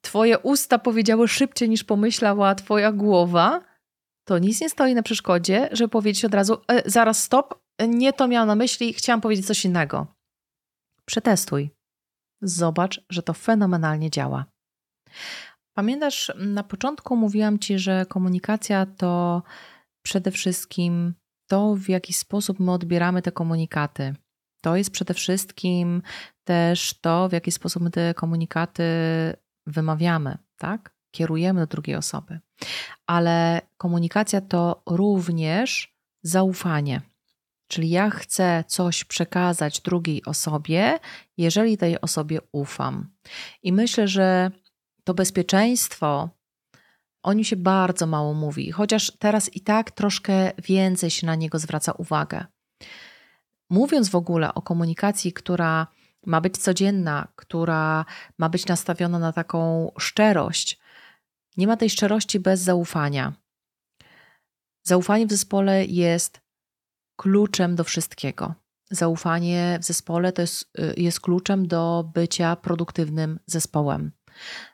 Twoje 0.00 0.38
usta 0.38 0.78
powiedziały 0.78 1.28
szybciej 1.28 1.68
niż 1.68 1.84
pomyślała 1.84 2.54
Twoja 2.54 2.92
głowa, 2.92 3.60
to 4.24 4.38
nic 4.38 4.60
nie 4.60 4.70
stoi 4.70 4.94
na 4.94 5.02
przeszkodzie, 5.02 5.68
żeby 5.72 5.88
powiedzieć 5.88 6.24
od 6.24 6.34
razu: 6.34 6.58
e, 6.68 6.90
zaraz, 6.90 7.22
stop, 7.22 7.60
nie 7.88 8.12
to 8.12 8.28
miałam 8.28 8.48
na 8.48 8.54
myśli, 8.54 8.92
chciałam 8.92 9.20
powiedzieć 9.20 9.46
coś 9.46 9.64
innego. 9.64 10.06
Przetestuj. 11.04 11.70
Zobacz, 12.42 13.04
że 13.10 13.22
to 13.22 13.34
fenomenalnie 13.34 14.10
działa. 14.10 14.44
Pamiętasz, 15.74 16.32
na 16.36 16.62
początku 16.62 17.16
mówiłam 17.16 17.58
Ci, 17.58 17.78
że 17.78 18.06
komunikacja 18.06 18.86
to 18.86 19.42
przede 20.02 20.30
wszystkim 20.30 21.14
to, 21.46 21.74
w 21.74 21.88
jaki 21.88 22.12
sposób 22.12 22.60
my 22.60 22.72
odbieramy 22.72 23.22
te 23.22 23.32
komunikaty. 23.32 24.14
To 24.60 24.76
jest 24.76 24.90
przede 24.90 25.14
wszystkim 25.14 26.02
też 26.44 26.94
to, 27.00 27.28
w 27.28 27.32
jaki 27.32 27.52
sposób 27.52 27.82
my 27.82 27.90
te 27.90 28.14
komunikaty 28.14 28.84
wymawiamy, 29.66 30.38
tak? 30.58 30.94
Kierujemy 31.10 31.60
do 31.60 31.66
drugiej 31.66 31.96
osoby. 31.96 32.40
Ale 33.06 33.60
komunikacja 33.76 34.40
to 34.40 34.82
również 34.86 35.94
zaufanie. 36.22 37.00
Czyli 37.68 37.90
ja 37.90 38.10
chcę 38.10 38.64
coś 38.66 39.04
przekazać 39.04 39.80
drugiej 39.80 40.24
osobie, 40.24 40.98
jeżeli 41.36 41.78
tej 41.78 42.00
osobie 42.00 42.38
ufam. 42.52 43.10
I 43.62 43.72
myślę, 43.72 44.08
że 44.08 44.50
to 45.10 45.14
bezpieczeństwo, 45.14 46.30
o 47.22 47.32
nim 47.32 47.44
się 47.44 47.56
bardzo 47.56 48.06
mało 48.06 48.34
mówi, 48.34 48.72
chociaż 48.72 49.12
teraz 49.18 49.56
i 49.56 49.60
tak 49.60 49.90
troszkę 49.90 50.52
więcej 50.58 51.10
się 51.10 51.26
na 51.26 51.34
niego 51.34 51.58
zwraca 51.58 51.92
uwagę. 51.92 52.44
Mówiąc 53.70 54.08
w 54.08 54.14
ogóle 54.14 54.54
o 54.54 54.62
komunikacji, 54.62 55.32
która 55.32 55.86
ma 56.26 56.40
być 56.40 56.58
codzienna, 56.58 57.28
która 57.36 58.04
ma 58.38 58.48
być 58.48 58.66
nastawiona 58.66 59.18
na 59.18 59.32
taką 59.32 59.92
szczerość. 59.98 60.78
Nie 61.56 61.66
ma 61.66 61.76
tej 61.76 61.90
szczerości 61.90 62.40
bez 62.40 62.60
zaufania. 62.60 63.32
Zaufanie 64.82 65.26
w 65.26 65.30
zespole 65.30 65.84
jest 65.84 66.40
kluczem 67.16 67.76
do 67.76 67.84
wszystkiego. 67.84 68.54
Zaufanie 68.90 69.78
w 69.82 69.84
zespole 69.84 70.32
to 70.32 70.42
jest, 70.42 70.70
y, 70.78 70.94
jest 70.96 71.20
kluczem 71.20 71.68
do 71.68 72.10
bycia 72.14 72.56
produktywnym 72.56 73.40
zespołem. 73.46 74.12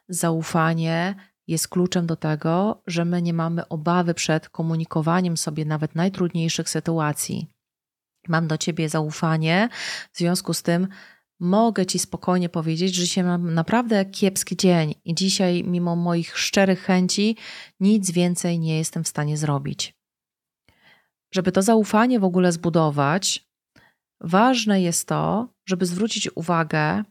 Zaufanie 0.09 1.15
jest 1.47 1.69
kluczem 1.69 2.07
do 2.07 2.17
tego, 2.17 2.83
że 2.87 3.05
my 3.05 3.23
nie 3.23 3.33
mamy 3.33 3.69
obawy 3.69 4.15
przed 4.15 4.49
komunikowaniem 4.49 5.37
sobie 5.37 5.65
nawet 5.65 5.95
najtrudniejszych 5.95 6.69
sytuacji. 6.69 7.47
Mam 8.29 8.47
do 8.47 8.59
ciebie 8.59 8.89
zaufanie, 8.89 9.69
w 10.13 10.19
związku 10.19 10.55
z 10.55 10.63
tym 10.63 10.89
mogę 11.41 11.87
ci 11.87 11.99
spokojnie 11.99 12.49
powiedzieć, 12.49 12.95
że 12.95 13.03
dzisiaj 13.03 13.25
mam 13.25 13.55
naprawdę 13.55 14.05
kiepski 14.05 14.57
dzień 14.57 14.95
i 15.05 15.15
dzisiaj, 15.15 15.65
mimo 15.65 15.97
moich 15.97 16.39
szczerych 16.39 16.83
chęci, 16.83 17.37
nic 17.81 18.11
więcej 18.11 18.59
nie 18.59 18.79
jestem 18.79 19.05
w 19.05 19.09
stanie 19.09 19.37
zrobić. 19.37 19.95
Żeby 21.35 21.53
to 21.53 21.63
zaufanie 21.63 22.21
w 22.21 22.25
ogóle 22.25 22.53
zbudować, 22.53 23.49
ważne 24.21 24.83
jest 24.83 25.09
to, 25.09 25.49
żeby 25.67 25.87
zwrócić 25.87 26.31
uwagę 26.35 27.05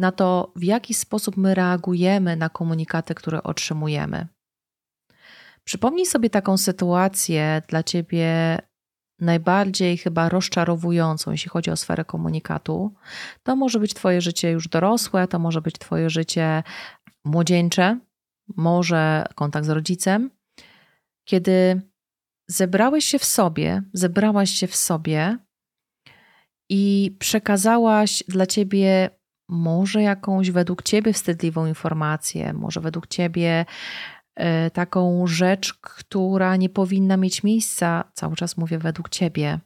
na 0.00 0.12
to, 0.12 0.52
w 0.56 0.64
jaki 0.64 0.94
sposób 0.94 1.36
my 1.36 1.54
reagujemy 1.54 2.36
na 2.36 2.48
komunikaty, 2.48 3.14
które 3.14 3.42
otrzymujemy. 3.42 4.26
Przypomnij 5.64 6.06
sobie 6.06 6.30
taką 6.30 6.56
sytuację 6.56 7.62
dla 7.68 7.82
ciebie 7.82 8.58
najbardziej 9.18 9.96
chyba 9.98 10.28
rozczarowującą, 10.28 11.30
jeśli 11.30 11.50
chodzi 11.50 11.70
o 11.70 11.76
sferę 11.76 12.04
komunikatu. 12.04 12.94
To 13.42 13.56
może 13.56 13.80
być 13.80 13.94
Twoje 13.94 14.20
życie 14.20 14.50
już 14.50 14.68
dorosłe, 14.68 15.28
to 15.28 15.38
może 15.38 15.60
być 15.60 15.78
Twoje 15.78 16.10
życie 16.10 16.62
młodzieńcze, 17.24 17.98
może 18.56 19.26
kontakt 19.34 19.66
z 19.66 19.70
rodzicem, 19.70 20.30
kiedy 21.24 21.82
zebrałeś 22.48 23.04
się 23.04 23.18
w 23.18 23.24
sobie, 23.24 23.82
zebrałaś 23.92 24.50
się 24.50 24.66
w 24.66 24.76
sobie 24.76 25.38
i 26.70 27.16
przekazałaś 27.18 28.24
dla 28.28 28.46
ciebie 28.46 29.19
może 29.50 30.02
jakąś 30.02 30.50
według 30.50 30.82
ciebie 30.82 31.12
wstydliwą 31.12 31.66
informację, 31.66 32.52
może 32.52 32.80
według 32.80 33.06
ciebie 33.06 33.66
e, 34.34 34.70
taką 34.70 35.26
rzecz, 35.26 35.74
która 35.74 36.56
nie 36.56 36.68
powinna 36.68 37.16
mieć 37.16 37.42
miejsca, 37.42 38.04
cały 38.14 38.36
czas 38.36 38.56
mówię 38.56 38.78
według 38.78 39.08
ciebie. 39.08 39.60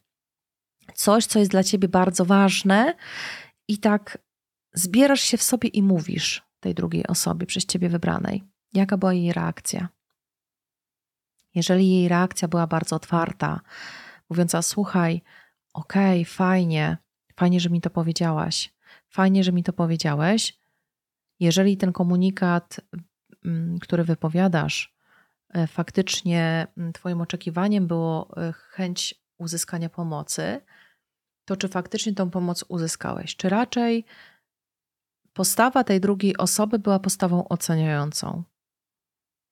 Coś, 0.94 1.26
co 1.26 1.38
jest 1.38 1.50
dla 1.50 1.64
ciebie 1.64 1.88
bardzo 1.88 2.24
ważne, 2.24 2.94
i 3.68 3.78
tak 3.78 4.18
zbierasz 4.72 5.20
się 5.20 5.36
w 5.36 5.42
sobie 5.42 5.68
i 5.68 5.82
mówisz 5.82 6.42
tej 6.60 6.74
drugiej 6.74 7.06
osobie, 7.06 7.46
przez 7.46 7.66
ciebie 7.66 7.88
wybranej. 7.88 8.44
Jaka 8.72 8.96
była 8.96 9.14
jej 9.14 9.32
reakcja? 9.32 9.88
Jeżeli 11.54 11.90
jej 11.90 12.08
reakcja 12.08 12.48
była 12.48 12.66
bardzo 12.66 12.96
otwarta, 12.96 13.60
mówiąca: 14.30 14.62
Słuchaj, 14.62 15.22
okej, 15.72 16.22
okay, 16.22 16.34
fajnie, 16.34 16.96
fajnie, 17.36 17.60
że 17.60 17.70
mi 17.70 17.80
to 17.80 17.90
powiedziałaś, 17.90 18.73
fajnie, 19.14 19.44
że 19.44 19.52
mi 19.52 19.62
to 19.62 19.72
powiedziałeś. 19.72 20.58
Jeżeli 21.40 21.76
ten 21.76 21.92
komunikat, 21.92 22.80
mm, 23.44 23.78
który 23.78 24.04
wypowiadasz, 24.04 24.96
e, 25.48 25.66
faktycznie 25.66 26.66
mm, 26.76 26.92
Twoim 26.92 27.20
oczekiwaniem 27.20 27.86
było 27.86 28.36
e, 28.36 28.52
chęć 28.52 29.14
uzyskania 29.38 29.88
pomocy, 29.88 30.60
to 31.44 31.56
czy 31.56 31.68
faktycznie 31.68 32.14
tą 32.14 32.30
pomoc 32.30 32.64
uzyskałeś? 32.68 33.36
Czy 33.36 33.48
raczej 33.48 34.04
postawa 35.32 35.84
tej 35.84 36.00
drugiej 36.00 36.36
osoby 36.36 36.78
była 36.78 36.98
postawą 36.98 37.48
oceniającą? 37.48 38.42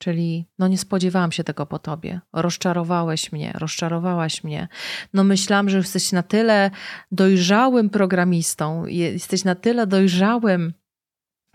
Czyli, 0.03 0.47
no 0.59 0.69
nie 0.69 0.79
spodziewałam 0.79 1.33
się 1.33 1.45
tego 1.45 1.67
po 1.67 1.79
tobie. 1.79 2.21
Rozczarowałeś 2.33 3.33
mnie, 3.33 3.53
rozczarowałaś 3.55 4.45
mnie. 4.45 4.69
No 5.15 5.25
myślałam, 5.25 5.69
że 5.69 5.77
jesteś 5.79 6.13
na 6.13 6.23
tyle 6.23 6.71
dojrzałym 7.13 7.91
programistą, 7.91 8.87
jesteś 8.87 9.45
na 9.45 9.55
tyle 9.55 9.87
dojrzałym 9.87 10.73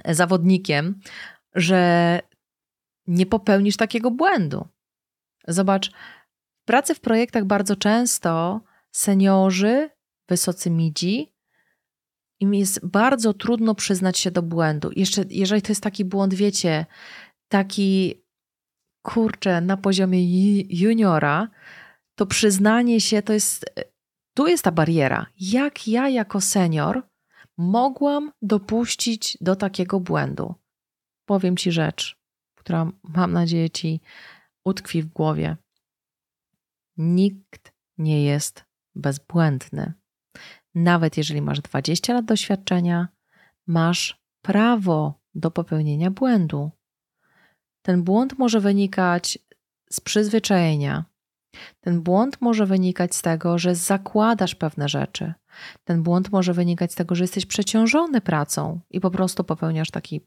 zawodnikiem, 0.05 0.99
że 1.55 2.19
nie 3.07 3.25
popełnisz 3.25 3.77
takiego 3.77 4.11
błędu. 4.11 4.67
Zobacz, 5.47 5.91
w 6.61 6.65
pracy 6.65 6.95
w 6.95 6.99
projektach 6.99 7.45
bardzo 7.45 7.75
często 7.75 8.61
seniorzy, 8.91 9.89
wysocy 10.29 10.69
midzi, 10.69 11.33
im 12.39 12.53
jest 12.53 12.85
bardzo 12.85 13.33
trudno 13.33 13.75
przyznać 13.75 14.19
się 14.19 14.31
do 14.31 14.41
błędu. 14.41 14.91
Jeszcze 14.95 15.23
jeżeli 15.29 15.61
to 15.61 15.71
jest 15.71 15.83
taki 15.83 16.05
błąd, 16.05 16.33
wiecie, 16.33 16.85
taki 17.49 18.21
kurczę, 19.07 19.61
na 19.61 19.77
poziomie 19.77 20.21
juniora, 20.63 21.47
to 22.15 22.25
przyznanie 22.25 23.01
się 23.01 23.21
to 23.21 23.33
jest, 23.33 23.65
tu 24.33 24.47
jest 24.47 24.63
ta 24.63 24.71
bariera. 24.71 25.25
Jak 25.39 25.87
ja 25.87 26.09
jako 26.09 26.41
senior 26.41 27.07
mogłam 27.57 28.31
dopuścić 28.41 29.37
do 29.41 29.55
takiego 29.55 29.99
błędu? 29.99 30.55
Powiem 31.25 31.57
Ci 31.57 31.71
rzecz, 31.71 32.17
która 32.55 32.91
mam 33.03 33.33
nadzieję 33.33 33.69
Ci 33.69 34.01
utkwi 34.65 35.01
w 35.01 35.07
głowie. 35.07 35.57
Nikt 36.97 37.73
nie 37.97 38.23
jest 38.23 38.65
bezbłędny. 38.95 39.93
Nawet 40.75 41.17
jeżeli 41.17 41.41
masz 41.41 41.61
20 41.61 42.13
lat 42.13 42.25
doświadczenia, 42.25 43.07
masz 43.67 44.21
prawo 44.41 45.21
do 45.35 45.51
popełnienia 45.51 46.11
błędu. 46.11 46.71
Ten 47.87 48.03
błąd 48.03 48.39
może 48.39 48.59
wynikać 48.59 49.39
z 49.91 49.99
przyzwyczajenia. 49.99 51.05
Ten 51.79 52.01
błąd 52.01 52.41
może 52.41 52.65
wynikać 52.65 53.15
z 53.15 53.21
tego, 53.21 53.57
że 53.57 53.75
zakładasz 53.75 54.55
pewne 54.55 54.89
rzeczy. 54.89 55.33
Ten 55.83 56.03
błąd 56.03 56.31
może 56.31 56.53
wynikać 56.53 56.91
z 56.91 56.95
tego, 56.95 57.15
że 57.15 57.23
jesteś 57.23 57.45
przeciążony 57.45 58.21
pracą 58.21 58.79
i 58.89 58.99
po 58.99 59.11
prostu 59.11 59.43
popełniasz 59.43 59.91
taki 59.91 60.21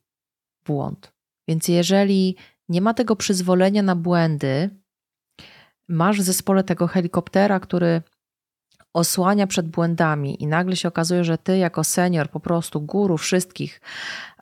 błąd. 0.67 1.13
Więc 1.49 1.69
jeżeli 1.69 2.37
nie 2.69 2.81
ma 2.81 2.95
tego 2.95 3.17
przyzwolenia 3.17 3.83
na 3.83 3.97
błędy, 3.97 4.71
masz 5.89 6.19
w 6.19 6.23
zespole 6.23 6.65
tego 6.65 6.87
helikoptera, 6.87 7.61
który 7.61 8.03
osłania 8.95 9.47
przed 9.47 9.69
błędami 9.69 10.43
i 10.43 10.47
nagle 10.47 10.77
się 10.77 10.89
okazuje, 10.89 11.25
że 11.25 11.39
ty 11.39 11.59
jako 11.59 11.85
senior, 11.85 12.31
po 12.31 12.41
prostu 12.41 12.81
guru 12.81 13.19
wszystkich, 13.19 13.81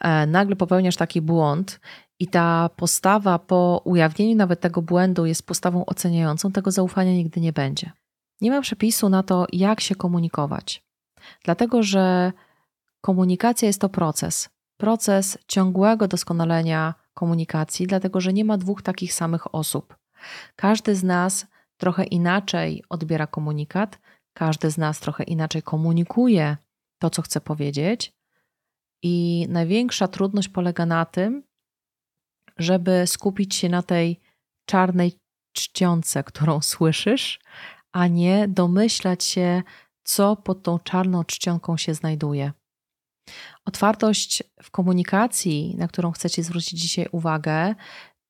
e, 0.01 0.27
nagle 0.27 0.57
popełniasz 0.57 0.97
taki 0.97 1.21
błąd 1.21 1.81
i 2.19 2.29
ta 2.29 2.71
postawa 2.77 3.39
po 3.39 3.83
ujawnieniu 3.85 4.37
nawet 4.37 4.61
tego 4.61 4.83
błędu 4.83 5.27
jest 5.27 5.47
postawą 5.47 5.85
oceniającą, 5.85 6.53
tego 6.53 6.71
zaufania 6.71 7.13
nigdy 7.13 7.41
nie 7.41 7.53
będzie. 7.53 7.93
Nie 8.41 8.51
ma 8.51 8.61
przepisu 8.61 9.09
na 9.09 9.23
to, 9.23 9.47
jak 9.53 9.81
się 9.81 9.95
komunikować, 9.95 10.85
dlatego 11.45 11.83
że 11.83 12.33
komunikacja 13.01 13.67
jest 13.67 13.81
to 13.81 13.89
proces. 13.89 14.49
Proces 14.77 15.39
ciągłego 15.49 16.09
doskonalenia 16.09 16.95
komunikacji, 17.15 17.87
dlatego 17.87 18.21
że 18.21 18.33
nie 18.33 18.45
ma 18.45 18.59
dwóch 18.59 18.83
takich 18.83 19.13
samych 19.13 19.55
osób. 19.55 19.97
Każdy 20.57 20.95
z 20.95 21.03
nas 21.05 21.47
trochę 21.77 22.05
inaczej 22.05 22.85
odbiera 22.89 23.27
komunikat, 23.27 23.99
każdy 24.39 24.71
z 24.71 24.79
nas 24.79 25.01
trochę 25.01 25.25
inaczej 25.25 25.63
komunikuje 25.63 26.57
to, 26.99 27.11
co 27.11 27.23
chce 27.23 27.41
powiedzieć. 27.41 28.13
I 29.03 29.47
największa 29.49 30.09
trudność 30.09 30.49
polega 30.49 30.87
na 30.87 31.05
tym, 31.05 31.43
żeby 32.57 33.07
skupić 33.07 33.55
się 33.55 33.69
na 33.69 33.83
tej 33.83 34.21
czarnej 34.69 35.13
czcionce, 35.53 36.25
którą 36.25 36.63
słyszysz, 36.73 37.41
a 37.93 38.07
nie 38.07 38.49
domyślać 38.49 39.25
się, 39.25 39.63
co 40.05 40.37
pod 40.37 40.63
tą 40.63 40.79
czarną 40.79 41.25
czcionką 41.25 41.77
się 41.77 41.95
znajduje. 41.95 42.53
Otwartość 43.65 44.43
w 44.63 44.71
komunikacji, 44.71 45.75
na 45.77 45.89
którą 45.89 46.11
chcecie 46.11 46.43
zwrócić 46.43 46.81
dzisiaj 46.81 47.07
uwagę, 47.13 47.75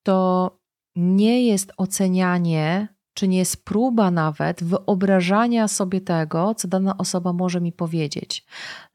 to 0.03 0.57
nie 0.95 1.47
jest 1.47 1.71
ocenianie, 1.77 2.98
czy 3.19 3.27
nie 3.27 3.37
jest 3.37 3.65
próba 3.65 4.11
nawet 4.11 4.63
wyobrażania 4.63 5.67
sobie 5.67 6.01
tego, 6.01 6.55
co 6.55 6.67
dana 6.67 6.97
osoba 6.97 7.33
może 7.33 7.61
mi 7.61 7.71
powiedzieć, 7.71 8.45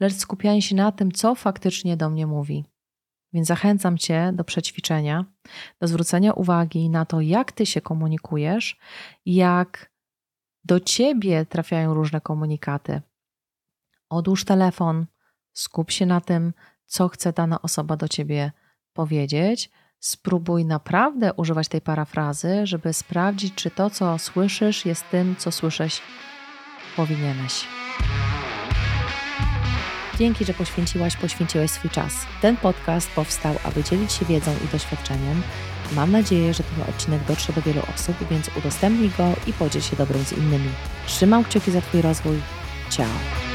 lecz 0.00 0.14
skupianie 0.14 0.62
się 0.62 0.74
na 0.74 0.92
tym, 0.92 1.12
co 1.12 1.34
faktycznie 1.34 1.96
do 1.96 2.10
mnie 2.10 2.26
mówi. 2.26 2.64
Więc 3.32 3.48
zachęcam 3.48 3.98
Cię 3.98 4.32
do 4.34 4.44
przećwiczenia, 4.44 5.24
do 5.80 5.86
zwrócenia 5.86 6.32
uwagi 6.32 6.90
na 6.90 7.04
to, 7.04 7.20
jak 7.20 7.52
Ty 7.52 7.66
się 7.66 7.80
komunikujesz, 7.80 8.78
jak 9.26 9.90
do 10.64 10.80
Ciebie 10.80 11.46
trafiają 11.46 11.94
różne 11.94 12.20
komunikaty. 12.20 13.02
Odłóż 14.08 14.44
telefon, 14.44 15.06
skup 15.52 15.90
się 15.90 16.06
na 16.06 16.20
tym, 16.20 16.52
co 16.86 17.08
chce 17.08 17.32
dana 17.32 17.62
osoba 17.62 17.96
do 17.96 18.08
Ciebie 18.08 18.52
powiedzieć. 18.92 19.70
Spróbuj 20.04 20.64
naprawdę 20.64 21.32
używać 21.34 21.68
tej 21.68 21.80
parafrazy, 21.80 22.66
żeby 22.66 22.92
sprawdzić, 22.92 23.54
czy 23.54 23.70
to, 23.70 23.90
co 23.90 24.18
słyszysz, 24.18 24.86
jest 24.86 25.04
tym, 25.10 25.36
co 25.38 25.52
słyszeć 25.52 26.02
powinieneś. 26.96 27.64
Dzięki, 30.18 30.44
że 30.44 30.54
poświęciłaś, 30.54 31.16
poświęciłeś 31.16 31.70
swój 31.70 31.90
czas. 31.90 32.12
Ten 32.42 32.56
podcast 32.56 33.10
powstał, 33.10 33.54
aby 33.64 33.84
dzielić 33.84 34.12
się 34.12 34.24
wiedzą 34.24 34.50
i 34.64 34.72
doświadczeniem. 34.72 35.42
Mam 35.92 36.12
nadzieję, 36.12 36.54
że 36.54 36.62
ten 36.62 36.94
odcinek 36.94 37.24
dotrze 37.24 37.52
do 37.52 37.62
wielu 37.62 37.80
osób, 37.94 38.16
więc 38.30 38.50
udostępnij 38.58 39.10
go 39.18 39.32
i 39.46 39.52
podziel 39.52 39.82
się 39.82 39.96
dobrym 39.96 40.24
z 40.24 40.32
innymi. 40.32 40.70
Trzymam 41.06 41.44
kciuki 41.44 41.70
za 41.70 41.80
Twój 41.80 42.02
rozwój. 42.02 42.36
Ciao. 42.90 43.53